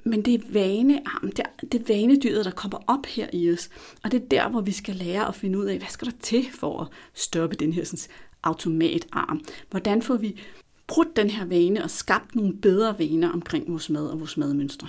Men 0.04 0.22
det 0.22 0.34
er 0.34 0.38
vanearm, 0.52 1.24
ah, 1.24 1.30
det 1.30 1.38
er, 1.38 1.66
det 1.72 1.80
er 1.80 1.94
vanedyret, 1.94 2.44
der 2.44 2.50
kommer 2.50 2.78
op 2.86 3.06
her 3.06 3.28
i 3.32 3.52
os. 3.52 3.70
Og 4.04 4.12
det 4.12 4.22
er 4.22 4.26
der, 4.26 4.48
hvor 4.48 4.60
vi 4.60 4.72
skal 4.72 4.96
lære 4.96 5.28
at 5.28 5.34
finde 5.34 5.58
ud 5.58 5.64
af, 5.64 5.78
hvad 5.78 5.88
skal 5.88 6.06
der 6.06 6.16
til 6.20 6.46
for 6.52 6.80
at 6.80 6.88
stoppe 7.14 7.56
den 7.56 7.72
her 7.72 7.84
sådan, 7.84 8.12
automatarm? 8.42 9.40
Hvordan 9.70 10.02
får 10.02 10.16
vi 10.16 10.40
brudt 10.86 11.16
den 11.16 11.30
her 11.30 11.44
vane 11.44 11.84
og 11.84 11.90
skabt 11.90 12.34
nogle 12.34 12.56
bedre 12.56 12.98
vaner 12.98 13.32
omkring 13.32 13.70
vores 13.70 13.90
mad 13.90 14.06
og 14.06 14.20
vores 14.20 14.36
madmønstre? 14.36 14.88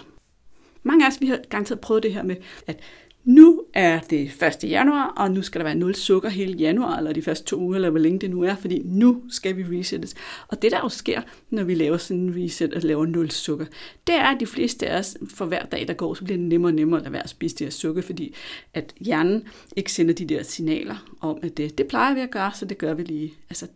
Mange 0.84 1.06
af 1.06 1.10
os, 1.10 1.22
vi 1.22 1.28
har 1.28 1.40
garanteret 1.50 1.80
prøvet 1.80 2.04
det 2.04 2.14
her 2.14 2.24
med, 2.24 2.36
at 2.68 2.80
nu 3.24 3.64
er 3.74 4.00
det 4.00 4.44
1. 4.64 4.70
januar, 4.70 5.14
og 5.18 5.32
nu 5.32 5.42
skal 5.42 5.60
der 5.60 5.66
være 5.66 5.76
0 5.76 5.96
sukker 5.96 6.30
hele 6.30 6.54
januar, 6.54 6.98
eller 6.98 7.14
de 7.14 7.22
første 7.22 7.46
to 7.46 7.58
uger, 7.58 7.76
eller 7.76 7.90
hvor 7.90 8.00
længe 8.00 8.20
det 8.20 8.30
nu 8.30 8.42
er, 8.42 8.56
fordi 8.56 8.82
nu 8.86 9.24
skal 9.30 9.58
vi 9.58 9.80
resettes. 9.80 10.16
Og 10.48 10.62
det 10.62 10.72
der 10.72 10.80
jo 10.84 10.90
sker, 10.90 11.22
når 11.50 11.64
vi 11.64 11.76
laver 11.76 11.98
sådan 11.98 12.22
en 12.22 12.44
reset 12.44 12.74
og 12.74 12.82
laver 12.82 13.06
0 13.06 13.32
sukker, 13.32 13.66
det 14.08 14.16
er, 14.16 14.24
at 14.24 14.40
de 14.40 14.46
fleste 14.46 14.88
af 14.88 15.00
os, 15.00 15.18
for 15.36 15.46
hver 15.46 15.66
dag 15.66 15.88
der 15.88 15.94
går, 15.94 16.14
så 16.14 16.24
bliver 16.24 16.38
det 16.38 16.48
nemmere 16.48 16.70
og 16.70 16.76
nemmere 16.76 17.00
at 17.00 17.04
lade 17.04 17.14
være 17.14 17.24
at 17.24 17.30
spise 17.30 17.56
det 17.56 17.66
her 17.66 17.72
sukker, 17.72 18.02
fordi 18.02 18.36
at 18.74 18.94
hjernen 19.00 19.44
ikke 19.76 19.92
sender 19.92 20.14
de 20.14 20.26
der 20.26 20.44
signaler 20.44 21.16
om, 21.22 21.40
at 21.42 21.58
det, 21.58 21.78
det 21.78 21.88
plejer 21.88 22.14
vi 22.14 22.20
at 22.20 22.32
gøre, 22.32 22.52
så 22.54 22.66
det 22.66 22.78
gør 22.78 22.94
vi 22.94 23.04
lige. 23.04 23.34
Altså, 23.50 23.68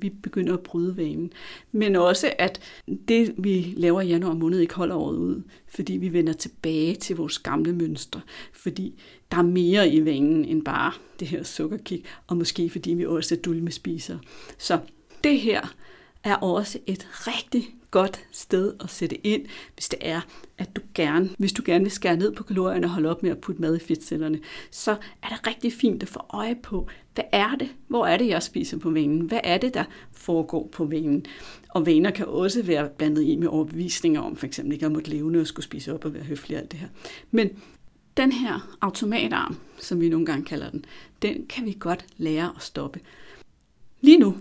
vi 0.00 0.10
begynder 0.10 0.54
at 0.54 0.60
bryde 0.60 0.96
vanen. 0.96 1.32
Men 1.72 1.96
også, 1.96 2.32
at 2.38 2.60
det, 3.08 3.34
vi 3.38 3.74
laver 3.76 4.00
i 4.00 4.08
januar 4.08 4.34
måned, 4.34 4.60
ikke 4.60 4.74
holder 4.74 4.96
året 4.96 5.16
ud, 5.16 5.42
fordi 5.68 5.92
vi 5.92 6.12
vender 6.12 6.32
tilbage 6.32 6.94
til 6.94 7.16
vores 7.16 7.38
gamle 7.38 7.72
mønstre, 7.72 8.20
fordi 8.52 9.02
der 9.30 9.38
er 9.38 9.42
mere 9.42 9.88
i 9.88 10.04
vanen 10.04 10.44
end 10.44 10.64
bare 10.64 10.92
det 11.20 11.28
her 11.28 11.42
sukkerkik, 11.42 12.06
og 12.26 12.36
måske 12.36 12.70
fordi 12.70 12.94
vi 12.94 13.06
også 13.06 13.34
er 13.34 13.38
dulme 13.38 13.70
spiser. 13.70 14.18
Så 14.58 14.78
det 15.24 15.40
her 15.40 15.74
er 16.24 16.34
også 16.34 16.78
et 16.86 17.08
rigtig 17.10 17.77
godt 17.90 18.26
sted 18.32 18.74
at 18.80 18.90
sætte 18.90 19.26
ind, 19.26 19.46
hvis 19.74 19.88
det 19.88 19.98
er, 20.02 20.20
at 20.58 20.76
du 20.76 20.80
gerne, 20.94 21.30
hvis 21.38 21.52
du 21.52 21.62
gerne 21.66 21.84
vil 21.84 21.90
skære 21.90 22.16
ned 22.16 22.32
på 22.32 22.42
kalorierne 22.42 22.86
og 22.86 22.90
holde 22.90 23.10
op 23.10 23.22
med 23.22 23.30
at 23.30 23.38
putte 23.38 23.60
mad 23.60 23.76
i 23.76 23.78
fedtcellerne, 23.78 24.40
så 24.70 24.90
er 25.22 25.28
det 25.28 25.46
rigtig 25.46 25.72
fint 25.72 26.02
at 26.02 26.08
få 26.08 26.20
øje 26.30 26.56
på, 26.62 26.88
hvad 27.14 27.24
er 27.32 27.56
det? 27.58 27.68
Hvor 27.88 28.06
er 28.06 28.16
det, 28.16 28.28
jeg 28.28 28.42
spiser 28.42 28.78
på 28.78 28.90
vanen? 28.90 29.20
Hvad 29.20 29.40
er 29.44 29.58
det, 29.58 29.74
der 29.74 29.84
foregår 30.12 30.68
på 30.72 30.84
vanen? 30.84 31.26
Og 31.68 31.86
vaner 31.86 32.10
kan 32.10 32.26
også 32.26 32.62
være 32.62 32.88
blandet 32.88 33.22
i 33.22 33.36
med 33.36 33.48
overbevisninger 33.48 34.20
om, 34.20 34.36
for 34.36 34.46
eksempel 34.46 34.72
ikke 34.72 34.86
at 34.86 34.92
måtte 34.92 35.10
levende 35.10 35.40
og 35.40 35.46
skulle 35.46 35.64
spise 35.64 35.94
op 35.94 36.04
og 36.04 36.14
være 36.14 36.22
høflig 36.22 36.56
og 36.56 36.62
alt 36.62 36.72
det 36.72 36.80
her. 36.80 36.88
Men 37.30 37.50
den 38.16 38.32
her 38.32 38.76
automatarm, 38.80 39.56
som 39.78 40.00
vi 40.00 40.08
nogle 40.08 40.26
gange 40.26 40.44
kalder 40.44 40.70
den, 40.70 40.84
den 41.22 41.46
kan 41.46 41.66
vi 41.66 41.76
godt 41.80 42.04
lære 42.16 42.52
at 42.56 42.62
stoppe. 42.62 43.00
Lige 44.00 44.18
nu, 44.18 44.36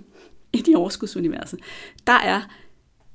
i 0.53 0.57
de 0.57 0.75
overskudsuniverset, 0.75 1.59
der 2.07 2.13
er 2.13 2.41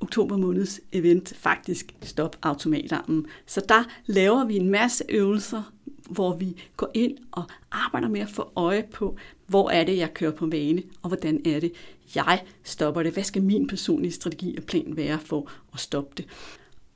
oktober 0.03 0.37
måneds 0.37 0.81
event 0.93 1.35
faktisk 1.37 1.95
Stop 2.03 2.37
Automatarmen. 2.43 3.27
Så 3.47 3.63
der 3.69 3.85
laver 4.07 4.45
vi 4.45 4.57
en 4.57 4.71
masse 4.71 5.05
øvelser, 5.09 5.73
hvor 6.11 6.37
vi 6.37 6.57
går 6.77 6.91
ind 6.95 7.19
og 7.31 7.45
arbejder 7.71 8.09
med 8.09 8.21
at 8.21 8.29
få 8.29 8.53
øje 8.57 8.85
på, 8.93 9.17
hvor 9.47 9.71
er 9.71 9.85
det, 9.85 9.97
jeg 9.97 10.15
kører 10.15 10.31
på 10.31 10.47
vane, 10.47 10.83
og 11.03 11.09
hvordan 11.09 11.41
er 11.47 11.61
det, 11.61 11.73
jeg 12.15 12.43
stopper 12.63 13.03
det. 13.03 13.13
Hvad 13.13 13.25
skal 13.25 13.43
min 13.43 13.67
personlige 13.67 14.13
strategi 14.13 14.57
og 14.57 14.65
plan 14.65 14.97
være 14.97 15.19
for 15.19 15.51
at 15.75 15.81
stoppe 15.81 16.13
det? 16.17 16.27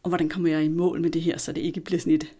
Og 0.02 0.08
hvordan 0.08 0.28
kommer 0.28 0.48
jeg 0.48 0.64
i 0.64 0.68
mål 0.68 1.00
med 1.00 1.10
det 1.10 1.22
her, 1.22 1.38
så 1.38 1.52
det 1.52 1.60
ikke 1.60 1.80
bliver 1.80 2.00
sådan 2.00 2.12
et 2.12 2.32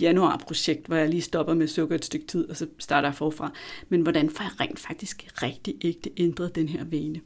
januarprojekt, 0.00 0.86
hvor 0.86 0.96
jeg 0.96 1.08
lige 1.08 1.22
stopper 1.22 1.54
med 1.54 1.66
sukker 1.66 1.94
et 1.94 2.04
stykke 2.04 2.26
tid, 2.26 2.50
og 2.50 2.56
så 2.56 2.66
starter 2.78 3.08
jeg 3.08 3.14
forfra. 3.14 3.52
Men 3.88 4.00
hvordan 4.00 4.30
får 4.30 4.44
jeg 4.44 4.60
rent 4.60 4.78
faktisk 4.78 5.28
rigtig 5.42 5.74
ægte 5.80 6.10
ændret 6.16 6.54
den 6.54 6.68
her 6.68 6.84
vane? 6.84 7.20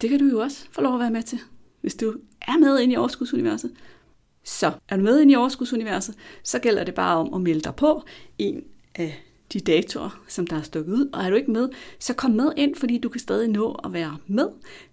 Det 0.00 0.10
kan 0.10 0.18
du 0.18 0.24
jo 0.24 0.40
også 0.40 0.66
få 0.70 0.80
lov 0.80 0.94
at 0.94 1.00
være 1.00 1.10
med 1.10 1.22
til, 1.22 1.38
hvis 1.82 1.94
du 1.94 2.14
er 2.40 2.58
med 2.58 2.80
ind 2.80 2.92
i 2.92 2.96
overskudsuniverset. 2.96 3.72
Så 4.44 4.72
er 4.88 4.96
du 4.96 5.02
med 5.02 5.20
ind 5.20 5.30
i 5.30 5.34
overskudsuniverset, 5.34 6.14
så 6.42 6.58
gælder 6.58 6.84
det 6.84 6.94
bare 6.94 7.16
om 7.16 7.34
at 7.34 7.40
melde 7.40 7.60
dig 7.60 7.74
på 7.74 8.02
en 8.38 8.64
af 8.94 9.22
de 9.52 9.60
datoer, 9.60 10.22
som 10.28 10.46
der 10.46 10.56
er 10.56 10.62
stukket 10.62 10.92
ud. 10.92 11.10
Og 11.12 11.22
er 11.22 11.30
du 11.30 11.36
ikke 11.36 11.50
med, 11.50 11.68
så 11.98 12.14
kom 12.14 12.30
med 12.30 12.52
ind, 12.56 12.74
fordi 12.74 12.98
du 12.98 13.08
kan 13.08 13.20
stadig 13.20 13.48
nå 13.48 13.72
at 13.84 13.92
være 13.92 14.16
med. 14.26 14.48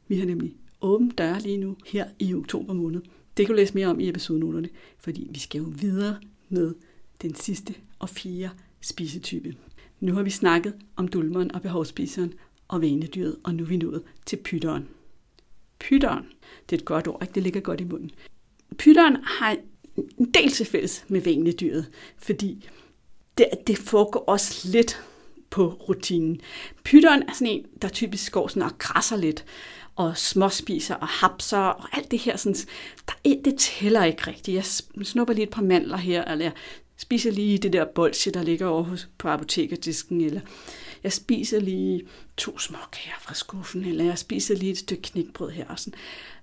Vi 0.08 0.18
har 0.20 0.26
nemlig 0.26 0.56
åben 0.82 1.10
dør 1.10 1.40
lige 1.40 1.58
nu 1.58 1.76
her 1.88 2.06
i 2.20 2.34
oktober 2.34 2.74
måned. 2.74 3.02
Det 3.38 3.46
kan 3.46 3.56
du 3.56 3.58
læse 3.58 3.74
mere 3.74 3.88
om 3.88 4.00
i 4.00 4.10
episodenoterne, 4.10 4.70
fordi 4.98 5.28
vi 5.32 5.40
skal 5.40 5.60
jo 5.60 5.66
videre 5.80 6.18
med 6.50 6.74
den 7.22 7.36
sidste 7.36 7.74
og 8.00 8.10
fjerde 8.10 8.50
spisetype. 8.82 9.56
Nu 10.00 10.14
har 10.14 10.24
vi 10.24 10.30
snakket 10.30 10.74
om 10.96 11.08
dulmeren 11.08 11.52
og 11.52 11.62
behovsspiseren 11.62 12.34
og 12.68 12.82
vanedyret, 12.82 13.36
og 13.44 13.56
nu 13.56 13.64
er 13.64 13.68
vi 13.68 13.78
nået 13.78 14.04
til 14.26 14.38
pytteren. 14.38 14.88
Pytteren, 15.80 16.26
det 16.70 16.76
er 16.76 16.80
et 16.80 16.86
godt 16.86 17.08
ord, 17.08 17.22
ikke? 17.22 17.34
det 17.34 17.44
ligger 17.44 17.62
godt 17.62 17.82
i 17.82 17.84
munden. 17.84 18.12
Pytteren 18.78 19.18
har 19.24 19.58
en 20.18 20.32
del 20.34 20.52
til 20.52 20.66
fælles 20.66 21.06
med 21.08 21.22
vanedyret, 21.22 21.90
fordi 22.18 22.70
det, 23.38 23.48
det 23.68 23.78
foregår 23.78 24.20
også 24.20 24.68
lidt 24.68 25.04
på 25.50 25.68
rutinen. 25.68 26.42
Pytteren 26.84 27.24
er 27.24 27.34
sådan 27.34 27.48
en, 27.48 27.66
der 27.82 27.88
typisk 27.88 28.32
går 28.32 28.48
sådan 28.48 28.64
og 28.64 28.78
krasser 28.78 29.18
lidt, 29.18 29.46
og 29.96 30.18
småspiser 30.18 30.96
og 30.96 31.08
hapser 31.08 31.58
og 31.58 31.98
alt 31.98 32.12
det 32.12 32.20
her. 32.20 32.38
Sådan, 32.38 32.56
der, 33.08 33.42
det 33.46 33.56
tæller 33.60 34.04
ikke 34.04 34.28
rigtigt. 34.28 34.56
Jeg 34.56 34.66
snupper 35.06 35.34
lige 35.34 35.44
et 35.44 35.50
par 35.50 35.62
mandler 35.62 35.98
her, 35.98 36.26
eller 36.26 36.46
jeg 36.46 36.54
spiser 37.00 37.32
lige 37.32 37.58
det 37.58 37.74
der 37.74 37.86
bolsje, 37.86 38.32
der 38.32 38.44
ligger 38.44 38.68
over 38.68 38.84
hos, 38.84 39.10
på 39.18 39.28
apotekerdisken, 39.28 40.22
eller 40.22 40.42
jeg 41.04 41.14
spiser 41.14 41.60
lige 41.60 42.02
to 42.38 42.60
småkager 42.60 43.20
fra 43.22 43.34
skuffen, 43.34 43.86
eller 43.86 44.04
jeg 44.04 44.18
spiser 44.18 44.56
lige 44.56 44.72
et 44.72 44.78
stykke 44.78 45.02
knækbrød 45.02 45.50
her. 45.50 45.68
Og 45.68 45.80
sådan. 45.80 46.00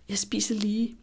Jeg 0.09 0.19
spiser 0.19 0.55
lige 0.55 0.97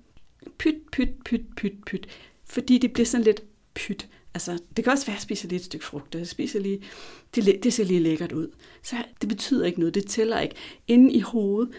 pyt, 0.57 0.75
pyt, 0.91 1.09
pyt, 1.25 1.41
pyt, 1.55 1.73
pyt, 1.85 2.07
fordi 2.45 2.77
det 2.77 2.93
bliver 2.93 3.05
sådan 3.05 3.23
lidt 3.23 3.43
pyt. 3.73 4.07
Altså, 4.33 4.59
det 4.77 4.83
kan 4.83 4.93
også 4.93 5.05
være, 5.05 5.13
at 5.13 5.17
jeg 5.17 5.21
spiser 5.21 5.47
lige 5.47 5.59
et 5.59 5.65
stykke 5.65 5.85
frugt, 5.85 6.15
jeg 6.15 6.27
spiser 6.27 6.59
lige, 6.59 6.81
det, 7.35 7.63
det 7.63 7.73
ser 7.73 7.83
lige 7.83 7.99
lækkert 7.99 8.31
ud. 8.31 8.47
Så 8.83 8.95
det 9.21 9.29
betyder 9.29 9.65
ikke 9.65 9.79
noget, 9.79 9.95
det 9.95 10.07
tæller 10.07 10.39
ikke. 10.39 10.55
Inde 10.87 11.13
i 11.13 11.19
hovedet, 11.19 11.73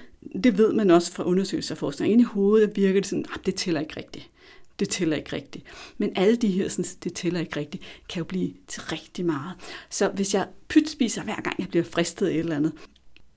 det 0.44 0.58
ved 0.58 0.72
man 0.72 0.90
også 0.90 1.12
fra 1.12 1.24
undersøgelser 1.24 1.74
og 1.74 1.78
forskning, 1.78 2.12
inde 2.12 2.22
i 2.22 2.24
hovedet 2.24 2.76
virker 2.76 3.00
det 3.00 3.06
sådan, 3.08 3.26
at 3.34 3.46
det 3.46 3.54
tæller 3.54 3.80
ikke 3.80 3.96
rigtigt. 3.96 4.30
Det 4.78 4.88
tæller 4.88 5.16
ikke 5.16 5.32
rigtigt. 5.32 5.64
Men 5.98 6.12
alle 6.16 6.36
de 6.36 6.48
her, 6.48 6.68
sådan, 6.68 6.84
det 7.04 7.14
tæller 7.14 7.40
ikke 7.40 7.56
rigtigt, 7.56 7.84
kan 8.08 8.20
jo 8.20 8.24
blive 8.24 8.52
til 8.68 8.82
rigtig 8.82 9.26
meget. 9.26 9.52
Så 9.90 10.08
hvis 10.08 10.34
jeg 10.34 10.48
pytspiser 10.68 11.22
hver 11.22 11.40
gang, 11.40 11.56
jeg 11.58 11.68
bliver 11.68 11.84
fristet 11.84 12.26
af 12.26 12.32
et 12.32 12.38
eller 12.38 12.56
andet, 12.56 12.72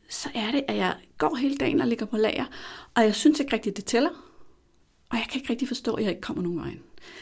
så 0.09 0.29
er 0.35 0.51
det, 0.51 0.63
at 0.67 0.77
jeg 0.77 0.95
går 1.17 1.35
hele 1.35 1.57
dagen 1.57 1.81
og 1.81 1.87
ligger 1.87 2.05
på 2.05 2.17
lager, 2.17 2.45
og 2.95 3.03
jeg 3.03 3.15
synes 3.15 3.39
ikke 3.39 3.53
rigtigt, 3.53 3.77
det 3.77 3.85
tæller. 3.85 4.09
Og 5.09 5.17
jeg 5.17 5.27
kan 5.31 5.41
ikke 5.41 5.49
rigtig 5.51 5.67
forstå, 5.67 5.93
at 5.93 6.03
jeg 6.03 6.09
ikke 6.09 6.21
kommer 6.21 6.43
nogen 6.43 6.59
vej. 6.59 6.77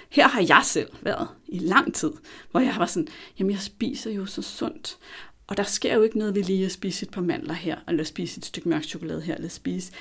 Her 0.10 0.28
har 0.28 0.42
jeg 0.42 0.62
selv 0.64 0.90
været 1.02 1.28
i 1.48 1.60
lang 1.60 1.94
tid, 1.94 2.12
hvor 2.52 2.60
jeg 2.60 2.76
var 2.78 2.86
sådan, 2.86 3.08
jamen 3.40 3.52
jeg 3.52 3.60
spiser 3.60 4.12
jo 4.12 4.26
så 4.26 4.42
sundt. 4.42 4.98
Og 5.48 5.58
der 5.58 5.64
sker 5.64 5.96
jo 5.96 6.02
ikke 6.02 6.18
noget 6.18 6.36
ved 6.36 6.44
lige 6.44 6.66
at 6.66 6.72
spise 6.72 7.06
et 7.06 7.12
par 7.12 7.22
mandler 7.22 7.54
her, 7.54 7.78
eller 7.88 8.04
spise 8.04 8.38
et 8.38 8.46
stykke 8.46 8.70
mørk 8.70 8.84
chokolade 8.84 9.22
her, 9.22 9.36
eller 9.36 9.50
spise. 9.50 9.92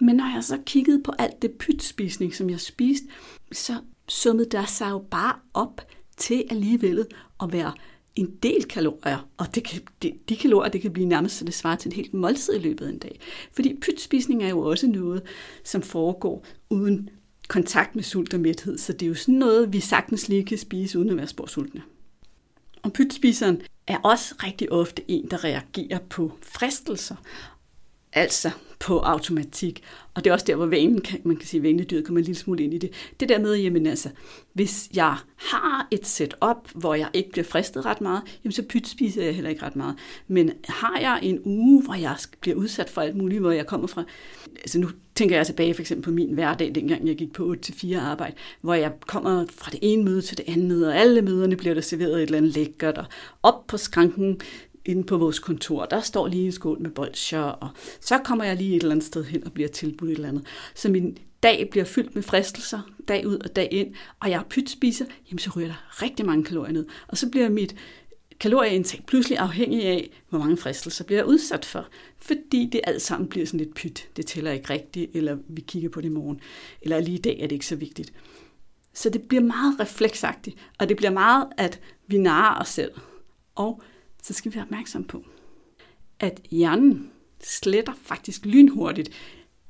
Men 0.00 0.16
når 0.16 0.34
jeg 0.34 0.44
så 0.44 0.58
kiggede 0.66 1.02
på 1.02 1.12
alt 1.18 1.42
det 1.42 1.50
pytspisning, 1.52 2.34
som 2.34 2.50
jeg 2.50 2.60
spiste, 2.60 3.06
så 3.52 3.74
summede 4.08 4.50
der 4.50 4.64
sig 4.64 4.90
jo 4.90 4.98
bare 5.10 5.34
op 5.54 5.80
til 6.16 6.44
alligevel 6.50 7.06
at 7.42 7.52
være 7.52 7.72
en 8.16 8.30
del 8.42 8.64
kalorier, 8.64 9.28
og 9.36 9.54
det 9.54 9.64
kan, 9.64 9.80
de, 10.02 10.12
de 10.28 10.36
kalorier, 10.36 10.70
det 10.70 10.80
kan 10.80 10.92
blive 10.92 11.08
nærmest 11.08 11.36
så 11.36 11.44
det 11.44 11.54
svarer 11.54 11.76
til 11.76 11.88
et 11.88 11.94
helt 11.96 12.14
måltid 12.14 12.54
i 12.54 12.58
løbet 12.58 12.86
af 12.86 12.90
en 12.90 12.98
dag. 12.98 13.20
Fordi 13.52 13.78
pytspisning 13.80 14.42
er 14.42 14.48
jo 14.48 14.60
også 14.60 14.86
noget, 14.86 15.22
som 15.64 15.82
foregår 15.82 16.46
uden 16.70 17.08
kontakt 17.48 17.94
med 17.94 18.02
sult 18.02 18.34
og 18.34 18.40
mæthed, 18.40 18.78
så 18.78 18.92
det 18.92 19.02
er 19.02 19.08
jo 19.08 19.14
sådan 19.14 19.34
noget, 19.34 19.72
vi 19.72 19.80
sagtens 19.80 20.28
lige 20.28 20.44
kan 20.44 20.58
spise 20.58 20.98
uden 20.98 21.10
at 21.10 21.16
være 21.16 21.26
sporsultne. 21.26 21.82
Og 22.82 22.92
pytspiseren 22.92 23.62
er 23.86 23.98
også 23.98 24.34
rigtig 24.44 24.72
ofte 24.72 25.02
en, 25.08 25.30
der 25.30 25.44
reagerer 25.44 25.98
på 25.98 26.32
fristelser, 26.42 27.16
altså 28.12 28.50
på 28.78 28.98
automatik. 28.98 29.82
Og 30.14 30.24
det 30.24 30.30
er 30.30 30.34
også 30.34 30.46
der, 30.46 30.56
hvor 30.56 30.66
vanen, 30.66 31.00
kan, 31.00 31.20
man 31.24 31.36
kan 31.36 31.46
sige, 31.46 31.62
vanedyret 31.62 32.04
kommer 32.06 32.18
en 32.18 32.24
lille 32.24 32.38
smule 32.38 32.64
ind 32.64 32.74
i 32.74 32.78
det. 32.78 32.90
Det 33.20 33.28
der 33.28 33.38
med, 33.38 33.56
jamen 33.56 33.86
altså, 33.86 34.10
hvis 34.52 34.88
jeg 34.94 35.16
har 35.36 35.88
et 35.90 36.06
setup, 36.06 36.70
hvor 36.74 36.94
jeg 36.94 37.08
ikke 37.12 37.30
bliver 37.30 37.44
fristet 37.44 37.86
ret 37.86 38.00
meget, 38.00 38.22
jamen 38.44 38.52
så 38.52 38.62
pytspiser 38.62 39.24
jeg 39.24 39.34
heller 39.34 39.50
ikke 39.50 39.62
ret 39.62 39.76
meget. 39.76 39.94
Men 40.28 40.52
har 40.68 40.98
jeg 41.00 41.20
en 41.22 41.40
uge, 41.44 41.82
hvor 41.82 41.94
jeg 41.94 42.16
bliver 42.40 42.56
udsat 42.56 42.90
for 42.90 43.00
alt 43.00 43.16
muligt, 43.16 43.40
hvor 43.40 43.50
jeg 43.50 43.66
kommer 43.66 43.86
fra, 43.86 44.04
altså 44.56 44.78
nu 44.78 44.88
tænker 45.20 45.36
jeg 45.36 45.46
tilbage 45.46 45.74
for 45.74 45.80
eksempel 45.80 46.04
på 46.04 46.10
min 46.10 46.34
hverdag, 46.34 46.74
dengang 46.74 47.08
jeg 47.08 47.16
gik 47.16 47.32
på 47.32 47.54
8-4 47.66 47.96
arbejde, 47.96 48.36
hvor 48.60 48.74
jeg 48.74 48.92
kommer 49.06 49.44
fra 49.48 49.70
det 49.70 49.78
ene 49.82 50.04
møde 50.04 50.22
til 50.22 50.38
det 50.38 50.44
andet 50.48 50.86
og 50.88 50.96
alle 50.96 51.22
møderne 51.22 51.56
bliver 51.56 51.74
der 51.74 51.80
serveret 51.80 52.16
et 52.16 52.22
eller 52.22 52.38
andet 52.38 52.54
lækkert, 52.54 52.98
og 52.98 53.04
op 53.42 53.66
på 53.66 53.76
skranken 53.76 54.40
inde 54.84 55.04
på 55.04 55.18
vores 55.18 55.38
kontor, 55.38 55.84
der 55.84 56.00
står 56.00 56.28
lige 56.28 56.46
en 56.46 56.52
skål 56.52 56.82
med 56.82 56.90
bolsjer, 56.90 57.40
og 57.40 57.68
så 58.00 58.18
kommer 58.18 58.44
jeg 58.44 58.56
lige 58.56 58.76
et 58.76 58.82
eller 58.82 58.94
andet 58.94 59.06
sted 59.06 59.24
hen 59.24 59.46
og 59.46 59.52
bliver 59.52 59.68
tilbudt 59.68 60.10
et 60.10 60.14
eller 60.14 60.28
andet. 60.28 60.42
Så 60.74 60.88
min 60.88 61.18
dag 61.42 61.68
bliver 61.70 61.84
fyldt 61.84 62.14
med 62.14 62.22
fristelser, 62.22 62.80
dag 63.08 63.26
ud 63.26 63.38
og 63.38 63.56
dag 63.56 63.68
ind, 63.70 63.94
og 64.20 64.30
jeg 64.30 64.42
pytspiser, 64.50 65.04
jamen 65.30 65.38
så 65.38 65.50
ryger 65.56 65.68
der 65.68 66.02
rigtig 66.02 66.26
mange 66.26 66.44
kalorier 66.44 66.72
ned. 66.72 66.86
Og 67.08 67.18
så 67.18 67.30
bliver 67.30 67.48
mit 67.48 67.74
kalorieindtag 68.40 69.04
pludselig 69.06 69.38
afhængig 69.38 69.84
af, 69.84 70.10
hvor 70.28 70.38
mange 70.38 70.56
fristelser 70.56 71.04
bliver 71.04 71.18
jeg 71.18 71.26
udsat 71.26 71.64
for. 71.64 71.88
Fordi 72.18 72.68
det 72.72 72.80
alt 72.84 73.02
sammen 73.02 73.28
bliver 73.28 73.46
sådan 73.46 73.60
lidt 73.60 73.74
pyt. 73.74 74.08
Det 74.16 74.26
tæller 74.26 74.52
ikke 74.52 74.70
rigtigt, 74.70 75.16
eller 75.16 75.38
vi 75.48 75.60
kigger 75.60 75.88
på 75.88 76.00
det 76.00 76.06
i 76.06 76.12
morgen. 76.12 76.40
Eller 76.82 77.00
lige 77.00 77.18
i 77.18 77.20
dag 77.20 77.38
er 77.40 77.46
det 77.46 77.52
ikke 77.52 77.66
så 77.66 77.76
vigtigt. 77.76 78.12
Så 78.94 79.10
det 79.10 79.22
bliver 79.22 79.42
meget 79.42 79.80
refleksagtigt, 79.80 80.56
og 80.78 80.88
det 80.88 80.96
bliver 80.96 81.10
meget, 81.10 81.48
at 81.56 81.80
vi 82.06 82.18
narer 82.18 82.60
os 82.60 82.68
selv. 82.68 82.92
Og 83.54 83.82
så 84.22 84.32
skal 84.34 84.52
vi 84.52 84.54
være 84.54 84.64
opmærksom 84.64 85.04
på, 85.04 85.24
at 86.20 86.40
hjernen 86.50 87.10
sletter 87.42 87.92
faktisk 88.02 88.46
lynhurtigt 88.46 89.10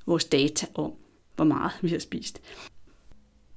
vores 0.06 0.24
data 0.24 0.66
om, 0.74 0.92
hvor 1.36 1.44
meget 1.44 1.72
vi 1.82 1.88
har 1.88 1.98
spist. 1.98 2.40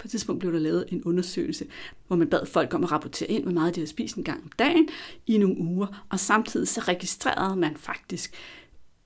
På 0.04 0.08
et 0.08 0.12
tidspunkt 0.12 0.40
blev 0.40 0.54
der 0.54 0.60
lavet 0.60 0.86
en 0.88 1.04
undersøgelse, 1.04 1.66
hvor 2.08 2.16
man 2.16 2.30
bad 2.30 2.46
folk 2.46 2.74
om 2.74 2.84
at 2.84 2.92
rapportere 2.92 3.30
ind, 3.30 3.44
hvor 3.44 3.52
meget 3.52 3.76
de 3.76 3.80
havde 3.80 3.90
spist 3.90 4.16
en 4.16 4.24
gang 4.24 4.44
om 4.44 4.52
dagen 4.60 4.88
i 5.28 5.38
nogle 5.38 5.58
uger, 5.58 6.06
og 6.10 6.20
samtidig 6.20 6.68
så 6.68 6.82
registrerede 6.82 7.56
man 7.56 7.78
faktisk, 7.78 8.34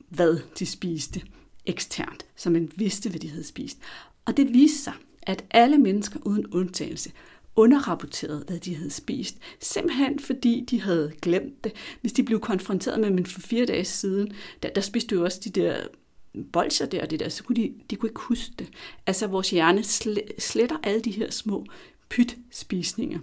hvad 0.09 0.39
de 0.59 0.65
spiste 0.65 1.21
eksternt, 1.65 2.25
så 2.35 2.49
man 2.49 2.71
vidste, 2.75 3.09
hvad 3.09 3.19
de 3.19 3.29
havde 3.29 3.43
spist. 3.43 3.77
Og 4.25 4.37
det 4.37 4.53
viste 4.53 4.83
sig, 4.83 4.93
at 5.21 5.45
alle 5.51 5.77
mennesker 5.77 6.19
uden 6.25 6.47
undtagelse 6.47 7.11
underrapporterede, 7.55 8.43
hvad 8.47 8.59
de 8.59 8.75
havde 8.75 8.91
spist. 8.91 9.37
Simpelthen 9.59 10.19
fordi 10.19 10.65
de 10.69 10.81
havde 10.81 11.13
glemt 11.21 11.63
det. 11.63 11.71
Hvis 12.01 12.13
de 12.13 12.23
blev 12.23 12.39
konfronteret 12.39 12.99
med, 12.99 13.09
men 13.09 13.25
for 13.25 13.41
fire 13.41 13.65
dage 13.65 13.85
siden, 13.85 14.33
der, 14.63 14.69
der 14.69 14.81
spiste 14.81 15.15
jo 15.15 15.23
også 15.23 15.39
de 15.43 15.49
der 15.49 15.77
bolcher 16.43 16.85
der 16.85 17.01
og 17.01 17.11
det 17.11 17.19
der, 17.19 17.29
så 17.29 17.43
kunne 17.43 17.55
de, 17.55 17.73
de 17.89 17.95
kunne 17.95 18.09
ikke 18.09 18.21
huske 18.21 18.53
det. 18.59 18.69
Altså 19.05 19.27
vores 19.27 19.49
hjerne 19.49 19.83
sletter 20.39 20.77
alle 20.83 21.01
de 21.01 21.11
her 21.11 21.31
små 21.31 21.65
pytspisninger, 22.09 23.19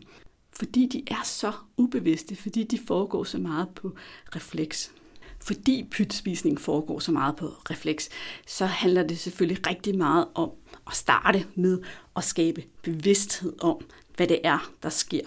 fordi 0.52 0.86
de 0.86 1.02
er 1.06 1.22
så 1.24 1.52
ubevidste, 1.76 2.36
fordi 2.36 2.64
de 2.64 2.78
foregår 2.86 3.24
så 3.24 3.38
meget 3.38 3.68
på 3.74 3.94
refleks. 4.36 4.92
Fordi 5.40 5.88
pytspisning 5.90 6.60
foregår 6.60 6.98
så 6.98 7.12
meget 7.12 7.36
på 7.36 7.46
refleks, 7.70 8.08
så 8.46 8.66
handler 8.66 9.06
det 9.06 9.18
selvfølgelig 9.18 9.66
rigtig 9.66 9.98
meget 9.98 10.26
om 10.34 10.50
at 10.86 10.94
starte 10.94 11.46
med 11.54 11.78
at 12.16 12.24
skabe 12.24 12.64
bevidsthed 12.82 13.52
om, 13.60 13.84
hvad 14.16 14.26
det 14.26 14.40
er, 14.44 14.72
der 14.82 14.88
sker. 14.88 15.20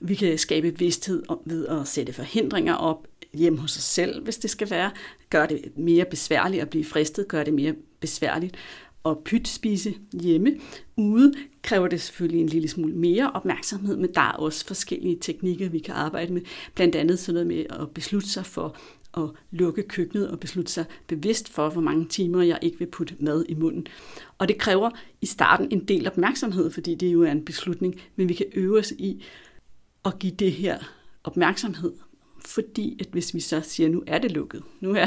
Vi 0.00 0.14
kan 0.14 0.38
skabe 0.38 0.72
bevidsthed 0.72 1.22
om, 1.28 1.40
ved 1.44 1.66
at 1.66 1.88
sætte 1.88 2.12
forhindringer 2.12 2.74
op 2.74 3.06
hjemme 3.34 3.58
hos 3.58 3.70
sig 3.70 3.82
selv, 3.82 4.24
hvis 4.24 4.36
det 4.36 4.50
skal 4.50 4.70
være. 4.70 4.90
Gør 5.30 5.46
det 5.46 5.78
mere 5.78 6.04
besværligt 6.04 6.62
at 6.62 6.70
blive 6.70 6.84
fristet, 6.84 7.28
gør 7.28 7.44
det 7.44 7.54
mere 7.54 7.74
besværligt 8.00 8.56
at 9.04 9.18
pytspise 9.24 9.94
hjemme. 10.12 10.56
Ude 10.96 11.32
kræver 11.62 11.88
det 11.88 12.00
selvfølgelig 12.00 12.40
en 12.40 12.48
lille 12.48 12.68
smule 12.68 12.94
mere 12.94 13.30
opmærksomhed, 13.30 13.96
men 13.96 14.14
der 14.14 14.20
er 14.20 14.32
også 14.32 14.66
forskellige 14.66 15.18
teknikker, 15.20 15.68
vi 15.68 15.78
kan 15.78 15.94
arbejde 15.94 16.32
med. 16.32 16.42
Blandt 16.74 16.96
andet 16.96 17.18
sådan 17.18 17.34
noget 17.34 17.46
med 17.46 17.80
at 17.80 17.90
beslutte 17.90 18.28
sig 18.28 18.46
for 18.46 18.76
at 19.16 19.30
lukke 19.50 19.82
køkkenet 19.82 20.30
og 20.30 20.40
beslutte 20.40 20.72
sig 20.72 20.84
bevidst 21.06 21.48
for, 21.48 21.70
hvor 21.70 21.80
mange 21.80 22.08
timer 22.08 22.42
jeg 22.42 22.58
ikke 22.62 22.78
vil 22.78 22.86
putte 22.86 23.14
mad 23.18 23.44
i 23.48 23.54
munden. 23.54 23.86
Og 24.38 24.48
det 24.48 24.58
kræver 24.58 24.90
i 25.20 25.26
starten 25.26 25.68
en 25.70 25.84
del 25.84 26.06
opmærksomhed, 26.06 26.70
fordi 26.70 26.94
det 26.94 27.12
jo 27.12 27.22
er 27.22 27.32
en 27.32 27.44
beslutning, 27.44 28.00
men 28.16 28.28
vi 28.28 28.34
kan 28.34 28.46
øve 28.54 28.78
os 28.78 28.90
i 28.90 29.24
at 30.04 30.18
give 30.18 30.32
det 30.32 30.52
her 30.52 30.78
opmærksomhed, 31.24 31.92
fordi 32.44 32.96
at 33.00 33.06
hvis 33.12 33.34
vi 33.34 33.40
så 33.40 33.60
siger, 33.60 33.88
nu 33.88 34.02
er 34.06 34.18
det 34.18 34.32
lukket, 34.32 34.62
nu 34.80 34.94
er, 34.94 35.06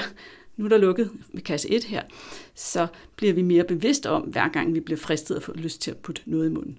nu 0.58 0.66
er 0.66 0.70
der 0.70 0.78
lukket 0.78 1.12
ved 1.34 1.42
kasse 1.42 1.70
1 1.70 1.84
her, 1.84 2.04
så 2.56 2.88
bliver 3.16 3.34
vi 3.34 3.42
mere 3.42 3.64
bevidst 3.64 4.06
om, 4.06 4.22
hver 4.22 4.48
gang 4.48 4.74
vi 4.74 4.80
bliver 4.80 4.98
fristet 4.98 5.38
og 5.38 5.44
får 5.44 5.54
lyst 5.54 5.82
til 5.82 5.92
at 5.92 5.98
putte 5.98 6.22
noget 6.26 6.50
i 6.50 6.54
munden 6.54 6.78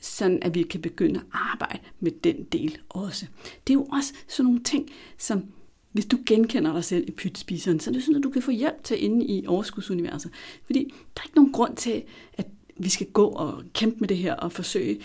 sådan 0.00 0.38
at 0.42 0.54
vi 0.54 0.62
kan 0.62 0.80
begynde 0.80 1.20
at 1.20 1.26
arbejde 1.32 1.78
med 2.00 2.12
den 2.24 2.44
del 2.44 2.78
også. 2.88 3.26
Det 3.66 3.72
er 3.72 3.74
jo 3.74 3.84
også 3.84 4.14
sådan 4.28 4.44
nogle 4.44 4.62
ting, 4.62 4.90
som 5.18 5.44
hvis 5.92 6.06
du 6.06 6.18
genkender 6.26 6.72
dig 6.72 6.84
selv 6.84 7.08
i 7.08 7.10
pytspiseren, 7.10 7.80
så 7.80 7.90
er 7.90 7.92
det 7.92 8.02
sådan, 8.02 8.16
at 8.16 8.22
du 8.22 8.30
kan 8.30 8.42
få 8.42 8.50
hjælp 8.50 8.84
til 8.84 9.04
inde 9.04 9.26
i 9.26 9.46
overskudsuniverset. 9.46 10.30
Fordi 10.64 10.94
der 11.14 11.20
er 11.20 11.24
ikke 11.24 11.36
nogen 11.36 11.52
grund 11.52 11.76
til, 11.76 12.02
at 12.34 12.46
vi 12.76 12.88
skal 12.88 13.06
gå 13.06 13.26
og 13.26 13.62
kæmpe 13.74 13.96
med 14.00 14.08
det 14.08 14.16
her 14.16 14.34
og 14.34 14.52
forsøge 14.52 15.00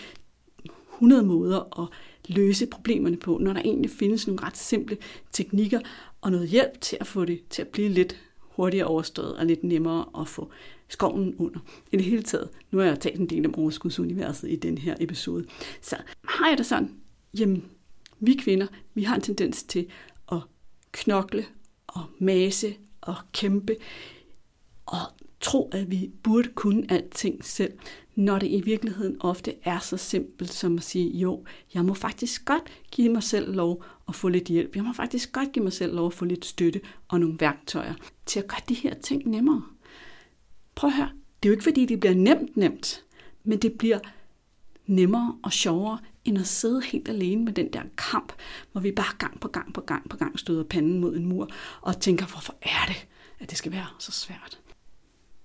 100 0.94 1.22
måder 1.22 1.80
at 1.82 1.88
løse 2.28 2.66
problemerne 2.66 3.16
på, 3.16 3.38
når 3.38 3.52
der 3.52 3.60
egentlig 3.60 3.90
findes 3.90 4.26
nogle 4.26 4.42
ret 4.42 4.56
simple 4.56 4.96
teknikker 5.32 5.80
og 6.20 6.30
noget 6.30 6.48
hjælp 6.48 6.80
til 6.80 6.96
at 7.00 7.06
få 7.06 7.24
det 7.24 7.40
til 7.50 7.62
at 7.62 7.68
blive 7.68 7.88
lidt 7.88 8.20
hurtigere 8.38 8.86
overstået 8.86 9.36
og 9.36 9.46
lidt 9.46 9.64
nemmere 9.64 10.04
at 10.20 10.28
få 10.28 10.50
skoven 10.88 11.34
under. 11.38 11.60
I 11.92 11.96
det 11.96 12.04
hele 12.04 12.22
taget, 12.22 12.48
nu 12.70 12.78
har 12.78 12.86
jeg 12.86 13.00
talt 13.00 13.20
en 13.20 13.26
del 13.26 13.46
om 13.46 13.54
overskudsuniverset 13.54 14.50
i 14.50 14.56
den 14.56 14.78
her 14.78 14.96
episode, 15.00 15.44
så 15.80 15.96
har 16.24 16.48
jeg 16.48 16.58
det 16.58 16.66
sådan, 16.66 16.94
jamen 17.38 17.64
Vi 18.24 18.34
kvinder, 18.34 18.66
vi 18.94 19.02
har 19.02 19.14
en 19.14 19.20
tendens 19.20 19.62
til 19.62 19.86
at 20.32 20.38
knokle 20.92 21.44
og 21.86 22.02
mase 22.18 22.74
og 23.00 23.14
kæmpe 23.32 23.76
og 24.86 25.00
tro, 25.42 25.68
at 25.72 25.90
vi 25.90 26.10
burde 26.22 26.48
kunne 26.54 26.86
alting 26.88 27.44
selv, 27.44 27.72
når 28.14 28.38
det 28.38 28.46
i 28.46 28.60
virkeligheden 28.60 29.16
ofte 29.20 29.54
er 29.64 29.78
så 29.78 29.96
simpelt 29.96 30.52
som 30.52 30.76
at 30.76 30.82
sige, 30.82 31.18
jo, 31.18 31.44
jeg 31.74 31.84
må 31.84 31.94
faktisk 31.94 32.44
godt 32.44 32.62
give 32.90 33.08
mig 33.08 33.22
selv 33.22 33.54
lov 33.54 33.84
at 34.08 34.14
få 34.14 34.28
lidt 34.28 34.44
hjælp. 34.44 34.76
Jeg 34.76 34.84
må 34.84 34.92
faktisk 34.92 35.32
godt 35.32 35.52
give 35.52 35.62
mig 35.62 35.72
selv 35.72 35.94
lov 35.94 36.06
at 36.06 36.12
få 36.12 36.24
lidt 36.24 36.44
støtte 36.44 36.80
og 37.08 37.20
nogle 37.20 37.36
værktøjer 37.40 37.94
til 38.26 38.40
at 38.40 38.48
gøre 38.48 38.60
de 38.68 38.74
her 38.74 38.94
ting 38.94 39.28
nemmere. 39.28 39.62
Prøv 40.74 40.90
at 40.90 40.96
høre, 40.96 41.10
det 41.42 41.48
er 41.48 41.50
jo 41.50 41.52
ikke 41.52 41.64
fordi, 41.64 41.86
det 41.86 42.00
bliver 42.00 42.14
nemt 42.14 42.56
nemt, 42.56 43.04
men 43.44 43.58
det 43.58 43.72
bliver 43.72 43.98
nemmere 44.86 45.36
og 45.42 45.52
sjovere, 45.52 45.98
end 46.24 46.38
at 46.38 46.46
sidde 46.46 46.82
helt 46.82 47.08
alene 47.08 47.44
med 47.44 47.52
den 47.52 47.72
der 47.72 47.82
kamp, 47.96 48.32
hvor 48.72 48.80
vi 48.80 48.92
bare 48.92 49.16
gang 49.18 49.40
på 49.40 49.48
gang 49.48 49.74
på 49.74 49.80
gang 49.80 50.10
på 50.10 50.16
gang 50.16 50.38
støder 50.38 50.64
panden 50.64 51.00
mod 51.00 51.16
en 51.16 51.26
mur 51.26 51.48
og 51.80 52.00
tænker, 52.00 52.26
hvorfor 52.26 52.54
er 52.62 52.86
det, 52.88 53.06
at 53.40 53.50
det 53.50 53.58
skal 53.58 53.72
være 53.72 53.86
så 53.98 54.12
svært? 54.12 54.61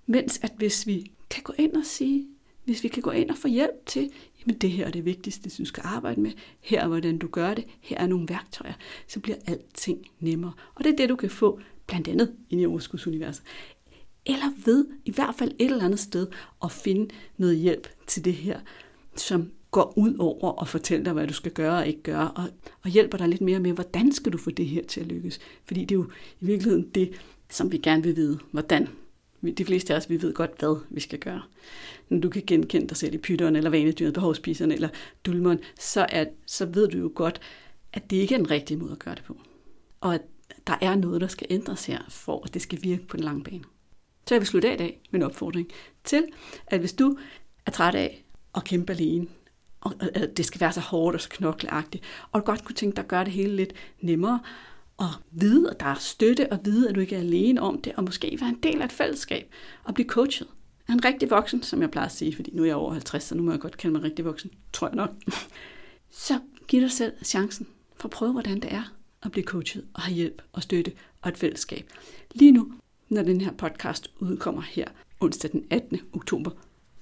Mens 0.08 0.40
at 0.44 0.54
hvis 0.58 0.88
vi 0.88 1.12
kan 1.30 1.44
gå 1.44 1.54
ind 1.58 1.76
og 1.76 1.86
sige, 1.86 2.28
hvis 2.66 2.84
vi 2.84 2.88
kan 2.88 3.04
gå 3.04 3.12
ind 3.12 3.30
og 3.30 3.38
få 3.38 3.48
hjælp 3.48 3.86
til, 3.86 4.10
jamen 4.40 4.60
det 4.60 4.72
her 4.72 4.86
er 4.86 4.92
det 4.92 5.06
vigtigste, 5.06 5.50
du 5.58 5.66
skal 5.66 5.84
arbejde 5.86 6.22
med, 6.22 6.32
her 6.60 6.82
er 6.82 6.88
hvordan 6.88 7.18
du 7.18 7.28
gør 7.28 7.54
det, 7.54 7.66
her 7.82 7.98
er 7.98 8.08
nogle 8.08 8.30
værktøjer, 8.30 8.74
så 9.08 9.20
bliver 9.20 9.38
alting 9.48 10.06
nemmere. 10.20 10.54
Og 10.76 10.84
det 10.84 10.94
er 10.94 10.98
det, 10.98 11.10
du 11.10 11.16
kan 11.16 11.30
få 11.30 11.60
blandt 11.88 12.08
andet 12.08 12.34
ind 12.50 12.62
i 12.62 12.66
overskudsuniverset. 12.66 13.44
Eller 14.26 14.66
ved 14.66 14.86
i 15.06 15.12
hvert 15.12 15.36
fald 15.36 15.52
et 15.60 15.72
eller 15.72 15.86
andet 15.86 16.00
sted 16.00 16.28
at 16.64 16.72
finde 16.72 17.08
noget 17.38 17.58
hjælp 17.58 17.88
til 18.08 18.26
det 18.26 18.34
her, 18.34 18.60
som 19.16 19.52
går 19.72 19.94
ud 19.98 20.16
over 20.20 20.62
at 20.62 20.68
fortælle 20.68 21.06
dig, 21.06 21.14
hvad 21.14 21.28
du 21.28 21.34
skal 21.34 21.52
gøre 21.52 21.78
og 21.78 21.88
ikke 21.88 22.02
gøre, 22.04 22.32
og, 22.32 22.50
og 22.84 22.90
hjælper 22.90 23.18
dig 23.18 23.28
lidt 23.28 23.42
mere 23.42 23.60
med, 23.60 23.72
hvordan 23.72 24.12
skal 24.12 24.34
du 24.34 24.38
få 24.38 24.52
det 24.52 24.66
her 24.66 24.84
til 24.84 25.02
at 25.02 25.08
lykkes. 25.08 25.40
Fordi 25.66 25.82
det 25.82 25.92
er 25.92 26.00
jo 26.00 26.10
i 26.42 26.46
virkeligheden 26.46 26.90
det, 26.96 27.12
som 27.50 27.72
vi 27.72 27.78
gerne 27.78 28.04
vil 28.04 28.16
vide. 28.16 28.40
Hvordan 28.52 28.88
de 29.58 29.66
fleste 29.66 29.94
af 29.94 29.98
os, 29.98 30.10
vi 30.10 30.22
ved 30.22 30.34
godt, 30.34 30.52
hvad 30.60 30.76
vi 30.90 31.00
skal 31.00 31.20
gøre. 31.20 31.42
Når 32.10 32.20
du 32.20 32.30
kan 32.30 32.44
genkende 32.48 32.88
dig 32.88 32.98
selv 32.98 33.14
i 33.14 33.18
pytteren, 33.18 33.56
eller 33.56 33.70
vanedyret, 33.70 34.14
behovspiseren, 34.14 34.72
eller 34.72 34.90
dulmeren, 35.26 35.60
så, 35.80 36.06
er, 36.10 36.26
så 36.46 36.66
ved 36.66 36.88
du 36.88 36.98
jo 36.98 37.12
godt, 37.16 37.42
at 37.94 38.10
det 38.10 38.18
ikke 38.18 38.36
er 38.36 38.40
den 38.40 38.52
rigtige 38.52 38.78
måde 38.78 38.92
at 38.92 39.00
gøre 39.00 39.16
det 39.16 39.24
på. 39.24 39.38
Og 40.02 40.16
at 40.16 40.22
der 40.68 40.78
er 40.82 40.96
noget, 40.96 41.22
der 41.22 41.28
skal 41.28 41.48
ændres 41.50 41.86
her, 41.86 42.00
for 42.10 42.42
at 42.46 42.54
det 42.54 42.62
skal 42.62 42.80
virke 42.84 43.08
på 43.08 43.18
den 43.18 43.24
lange 43.24 43.44
bane. 43.44 43.64
Så 44.28 44.36
jeg 44.36 44.42
vil 44.42 44.48
slutte 44.48 44.70
af 44.70 44.74
i 44.74 44.78
dag 44.78 45.02
med 45.12 45.20
en 45.20 45.26
opfordring 45.26 45.68
til, 46.04 46.24
at 46.68 46.80
hvis 46.80 46.94
du 46.94 47.18
er 47.66 47.72
træt 47.72 47.96
af 47.96 48.24
at 48.56 48.64
kæmpe 48.64 48.94
alene, 48.94 49.28
og 49.82 49.94
at 50.00 50.38
det 50.38 50.46
skal 50.46 50.62
være 50.62 50.74
så 50.74 50.80
hårdt 50.80 51.16
og 51.16 51.22
så 51.22 51.30
knokleagtigt, 51.30 52.04
og 52.32 52.42
du 52.42 52.46
godt 52.46 52.66
kunne 52.66 52.76
tænke 52.76 52.96
dig 52.96 53.04
at 53.04 53.08
gøre 53.08 53.26
det 53.26 53.34
hele 53.34 53.56
lidt 53.56 53.74
nemmere, 54.02 54.40
og 54.98 55.10
vide, 55.32 55.72
at 55.72 55.80
der 55.80 55.86
er 55.86 55.96
støtte, 55.96 56.52
og 56.52 56.60
vide, 56.64 56.90
at 56.90 56.96
du 56.96 57.00
ikke 57.00 57.16
er 57.16 57.20
alene 57.20 57.62
om 57.62 57.82
det, 57.82 57.94
og 57.96 58.04
måske 58.04 58.38
være 58.42 58.50
en 58.50 58.60
del 58.64 58.82
af 58.82 58.86
et 58.86 58.92
fællesskab, 58.92 59.52
og 59.84 59.94
blive 59.94 60.08
coachet. 60.08 60.48
Er 60.88 60.94
en 60.94 61.06
rigtig 61.06 61.30
voksen, 61.30 61.64
som 61.64 61.82
jeg 61.82 61.92
plejer 61.92 62.06
at 62.06 62.12
sige, 62.12 62.36
fordi 62.36 62.52
nu 62.54 62.62
er 62.62 62.66
jeg 62.68 62.76
over 62.76 62.92
50, 62.92 63.24
så 63.24 63.36
nu 63.36 63.44
må 63.44 63.52
jeg 63.52 63.60
godt 63.60 63.78
kalde 63.78 63.94
mig 63.94 64.04
rigtig 64.04 64.26
voksen, 64.26 64.52
tror 64.74 64.88
jeg 64.88 64.96
nok. 64.96 65.10
Så 66.12 66.40
giv 66.68 66.82
dig 66.82 66.92
selv 66.92 67.14
chancen 67.24 67.68
for 67.96 68.08
at 68.08 68.12
prøve, 68.12 68.32
hvordan 68.32 68.60
det 68.60 68.74
er 68.74 68.94
at 69.24 69.32
blive 69.32 69.46
coachet 69.46 69.86
og 69.94 70.02
have 70.02 70.16
hjælp 70.16 70.42
og 70.54 70.64
støtte 70.64 70.92
og 71.22 71.30
et 71.30 71.38
fællesskab. 71.38 71.90
Lige 72.34 72.52
nu, 72.52 72.74
når 73.10 73.24
den 73.24 73.42
her 73.42 73.52
podcast 73.52 74.12
udkommer 74.20 74.62
her 74.62 74.88
onsdag 75.20 75.52
den 75.52 75.66
18. 75.70 76.00
oktober 76.14 76.52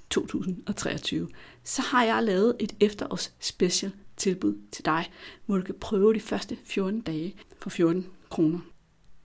2023, 0.10 1.30
så 1.64 1.82
har 1.82 2.04
jeg 2.04 2.24
lavet 2.24 2.56
et 2.60 2.76
efterårs 2.80 3.34
special 3.40 3.92
tilbud 4.18 4.58
til 4.72 4.86
dig, 4.86 5.12
hvor 5.46 5.58
du 5.58 5.64
kan 5.64 5.76
prøve 5.80 6.14
de 6.14 6.20
første 6.20 6.58
14 6.64 7.02
dage 7.02 7.36
for 7.66 7.70
14 7.70 8.08
kroner. 8.30 8.60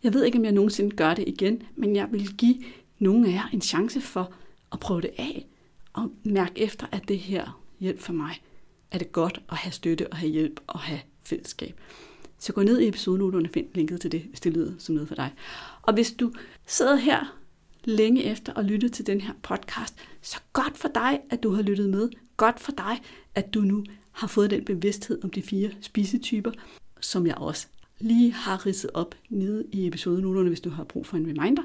Jeg 0.03 0.15
ved 0.15 0.25
ikke, 0.25 0.39
om 0.39 0.45
jeg 0.45 0.53
nogensinde 0.53 0.97
gør 0.97 1.15
det 1.15 1.25
igen, 1.29 1.63
men 1.77 1.97
jeg 1.97 2.09
vil 2.13 2.37
give 2.37 2.63
nogle 2.99 3.29
af 3.29 3.33
jer 3.33 3.49
en 3.53 3.61
chance 3.61 4.01
for 4.01 4.33
at 4.73 4.81
prøve 4.81 5.01
det 5.01 5.11
af 5.19 5.47
og 5.93 6.11
mærke 6.25 6.61
efter, 6.61 6.87
at 6.93 7.09
det 7.09 7.19
her 7.19 7.61
hjælp 7.81 8.01
for 8.01 8.13
mig. 8.13 8.43
Er 8.91 8.99
det 8.99 9.13
godt 9.13 9.41
at 9.49 9.57
have 9.57 9.73
støtte 9.73 10.09
og 10.09 10.17
have 10.17 10.33
hjælp 10.33 10.61
og 10.67 10.81
have 10.81 11.01
fællesskab. 11.23 11.81
Så 12.39 12.53
gå 12.53 12.63
ned 12.63 12.81
i 12.81 12.89
episodenoterne 12.89 13.49
og 13.49 13.53
find 13.55 13.67
linket 13.75 14.01
til 14.01 14.13
det, 14.13 14.21
hvis 14.21 14.41
det 14.41 14.53
lyder 14.53 14.73
som 14.79 14.95
noget 14.95 15.09
for 15.09 15.15
dig. 15.15 15.35
Og 15.83 15.95
hvis 15.95 16.13
du 16.13 16.33
sidder 16.67 16.97
her 16.97 17.37
længe 17.85 18.25
efter 18.25 18.53
og 18.53 18.65
lytter 18.65 18.89
til 18.89 19.07
den 19.07 19.21
her 19.21 19.33
podcast, 19.43 19.95
så 20.23 20.41
godt 20.53 20.79
for 20.79 20.89
dig, 20.89 21.21
at 21.31 21.43
du 21.43 21.55
har 21.55 21.63
lyttet 21.63 21.91
med. 21.91 22.09
Godt 22.37 22.61
for 22.61 22.73
dig, 22.73 23.03
at 23.35 23.55
du 23.55 23.61
nu 23.61 23.85
har 24.13 24.27
fået 24.27 24.51
den 24.51 24.65
bevidsthed 24.65 25.25
om 25.25 25.31
de 25.31 25.43
fire 25.43 25.71
spisetyper, 25.81 26.51
som 27.01 27.27
jeg 27.27 27.39
også 27.39 27.67
lige 28.01 28.33
har 28.33 28.67
ridset 28.67 28.91
op 28.95 29.15
nede 29.29 29.65
i 29.73 29.87
episodenoterne, 29.87 30.49
hvis 30.49 30.61
du 30.61 30.71
har 30.71 30.85
brug 30.85 31.07
for 31.07 31.17
en 31.17 31.27
reminder. 31.27 31.63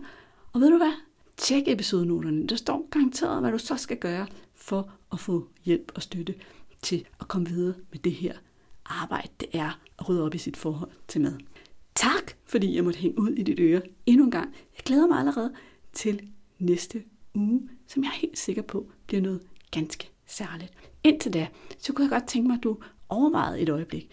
Og 0.54 0.62
ved 0.62 0.69
du 0.69 0.78
hvad? 0.78 0.93
Tjek 1.38 1.63
episodenoterne. 1.67 2.48
Der 2.48 2.56
står 2.56 2.88
garanteret, 2.91 3.41
hvad 3.41 3.52
du 3.52 3.58
så 3.58 3.78
skal 3.78 3.98
gøre 3.98 4.28
for 4.56 4.91
at 5.12 5.19
få 5.19 5.48
hjælp 5.63 5.91
og 5.95 6.02
støtte 6.02 6.36
til 6.82 7.06
at 7.19 7.28
komme 7.28 7.48
videre 7.48 7.76
med 7.91 8.00
det 8.00 8.12
her 8.12 8.34
arbejde, 8.86 9.30
det 9.39 9.48
er 9.54 9.80
at 10.00 10.10
rydde 10.10 10.24
op 10.24 10.36
i 10.36 10.38
sit 10.38 10.58
forhold 10.58 10.91
til 11.08 11.21
mad. 11.21 11.38
Tak, 11.95 12.32
fordi 12.45 12.76
jeg 12.76 12.84
måtte 12.84 13.00
hænge 13.00 13.19
ud 13.19 13.30
i 13.30 13.43
dit 13.43 13.60
øre 13.60 13.82
endnu 14.06 14.26
en 14.26 14.32
gang. 14.32 14.56
Jeg 14.78 14.84
glæder 14.86 15.08
mig 15.08 15.19
allerede 15.19 15.54
til 15.93 16.21
næste 16.60 17.04
uge, 17.36 17.69
som 17.88 18.04
jeg 18.04 18.10
er 18.10 18.19
helt 18.19 18.38
sikker 18.38 18.62
på 18.62 18.91
bliver 19.08 19.21
noget 19.21 19.41
ganske 19.71 20.10
særligt. 20.26 20.74
Indtil 21.04 21.34
da, 21.34 21.48
så 21.78 21.93
kunne 21.93 22.04
jeg 22.04 22.12
godt 22.12 22.28
tænke 22.28 22.48
mig, 22.48 22.58
at 22.58 22.63
du 22.63 22.78
overvejede 23.10 23.60
et 23.60 23.69
øjeblik. 23.69 24.10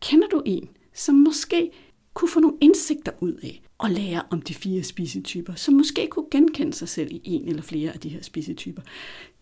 Kender 0.00 0.28
du 0.28 0.42
en, 0.46 0.68
som 0.94 1.14
måske 1.14 1.70
kunne 2.14 2.30
få 2.30 2.40
nogle 2.40 2.56
indsigter 2.60 3.12
ud 3.20 3.32
af 3.32 3.62
og 3.78 3.90
lære 3.90 4.22
om 4.30 4.42
de 4.42 4.54
fire 4.54 4.82
spisetyper, 4.82 5.54
som 5.54 5.74
måske 5.74 6.08
kunne 6.10 6.26
genkende 6.30 6.72
sig 6.72 6.88
selv 6.88 7.12
i 7.12 7.20
en 7.24 7.48
eller 7.48 7.62
flere 7.62 7.92
af 7.92 8.00
de 8.00 8.08
her 8.08 8.22
spisetyper. 8.22 8.82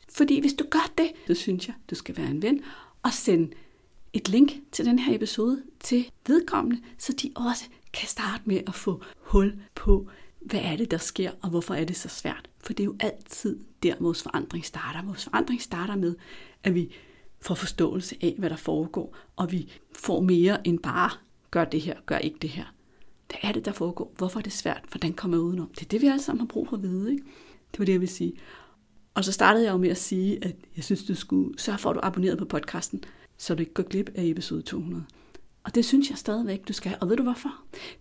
Fordi 0.08 0.40
hvis 0.40 0.54
du 0.54 0.64
gør 0.70 0.92
det, 0.98 1.10
så 1.26 1.34
synes 1.34 1.68
jeg, 1.68 1.74
du 1.90 1.94
skal 1.94 2.16
være 2.16 2.30
en 2.30 2.42
ven 2.42 2.60
og 3.02 3.12
sende 3.12 3.50
et 4.12 4.28
link 4.28 4.52
til 4.72 4.84
den 4.84 4.98
her 4.98 5.14
episode 5.14 5.62
til 5.80 6.10
vedkommende, 6.26 6.82
så 6.98 7.12
de 7.12 7.30
også 7.34 7.64
kan 7.92 8.08
starte 8.08 8.42
med 8.46 8.60
at 8.66 8.74
få 8.74 9.02
hul 9.16 9.60
på, 9.74 10.08
hvad 10.40 10.60
er 10.60 10.76
det, 10.76 10.90
der 10.90 10.98
sker, 10.98 11.30
og 11.42 11.50
hvorfor 11.50 11.74
er 11.74 11.84
det 11.84 11.96
så 11.96 12.08
svært. 12.08 12.50
For 12.60 12.72
det 12.72 12.80
er 12.80 12.84
jo 12.84 12.96
altid 13.00 13.58
der, 13.82 13.94
vores 14.00 14.22
forandring 14.22 14.64
starter. 14.64 15.02
Vores 15.02 15.24
forandring 15.24 15.62
starter 15.62 15.96
med, 15.96 16.14
at 16.62 16.74
vi 16.74 16.94
får 17.40 17.54
forståelse 17.54 18.16
af, 18.20 18.34
hvad 18.38 18.50
der 18.50 18.56
foregår, 18.56 19.16
og 19.36 19.52
vi 19.52 19.72
får 19.92 20.20
mere 20.20 20.66
end 20.66 20.78
bare, 20.78 21.10
gør 21.50 21.64
det 21.64 21.80
her, 21.80 21.96
gør 22.06 22.18
ikke 22.18 22.38
det 22.42 22.50
her. 22.50 22.64
Hvad 23.28 23.38
er 23.42 23.52
det, 23.52 23.64
der 23.64 23.72
foregår? 23.72 24.12
Hvorfor 24.16 24.40
er 24.40 24.42
det 24.42 24.52
svært? 24.52 24.84
Hvordan 24.90 25.12
kommer 25.12 25.36
jeg 25.36 25.42
udenom? 25.42 25.68
Det 25.68 25.82
er 25.82 25.88
det, 25.88 26.02
vi 26.02 26.06
alle 26.06 26.22
sammen 26.22 26.40
har 26.40 26.46
brug 26.46 26.68
for 26.68 26.76
at 26.76 26.82
vide. 26.82 27.12
Ikke? 27.12 27.24
Det 27.72 27.78
var 27.78 27.84
det, 27.84 27.92
jeg 27.92 28.00
vil 28.00 28.08
sige. 28.08 28.32
Og 29.14 29.24
så 29.24 29.32
startede 29.32 29.64
jeg 29.64 29.72
jo 29.72 29.76
med 29.76 29.88
at 29.88 29.98
sige, 29.98 30.44
at 30.44 30.56
jeg 30.76 30.84
synes, 30.84 31.04
du 31.04 31.14
skulle 31.14 31.58
sørge 31.58 31.78
for, 31.78 31.90
at 31.90 31.96
du 31.96 32.00
abonnerede 32.02 32.36
på 32.36 32.44
podcasten, 32.44 33.04
så 33.36 33.54
du 33.54 33.60
ikke 33.60 33.74
går 33.74 33.82
glip 33.82 34.10
af 34.14 34.24
episode 34.24 34.62
200. 34.62 35.04
Og 35.64 35.74
det 35.74 35.84
synes 35.84 36.10
jeg 36.10 36.18
stadigvæk, 36.18 36.68
du 36.68 36.72
skal. 36.72 36.96
Og 37.00 37.08
ved 37.08 37.16
du 37.16 37.22
hvorfor? 37.22 37.54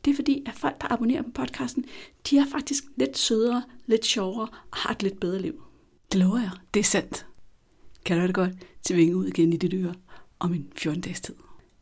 Det 0.05 0.11
er 0.11 0.15
fordi, 0.15 0.43
at 0.45 0.53
folk, 0.53 0.81
der 0.81 0.91
abonnerer 0.91 1.21
på 1.21 1.31
podcasten, 1.31 1.85
de 2.29 2.37
er 2.37 2.45
faktisk 2.51 2.83
lidt 2.97 3.17
sødere, 3.17 3.63
lidt 3.85 4.05
sjovere 4.05 4.47
og 4.71 4.77
har 4.77 4.91
et 4.91 5.03
lidt 5.03 5.19
bedre 5.19 5.41
liv. 5.41 5.63
Det 6.11 6.19
lover 6.19 6.39
jeg. 6.39 6.51
Det 6.73 6.79
er 6.79 6.83
sandt. 6.83 7.25
Kan 8.05 8.17
du 8.19 8.27
det 8.27 8.35
godt 8.35 8.51
til 8.83 9.15
ud 9.15 9.25
igen 9.25 9.53
i 9.53 9.57
dit 9.57 9.73
øre 9.73 9.93
om 10.39 10.53
en 10.53 10.67
14 10.75 11.01
dages 11.01 11.21
tid? 11.21 11.35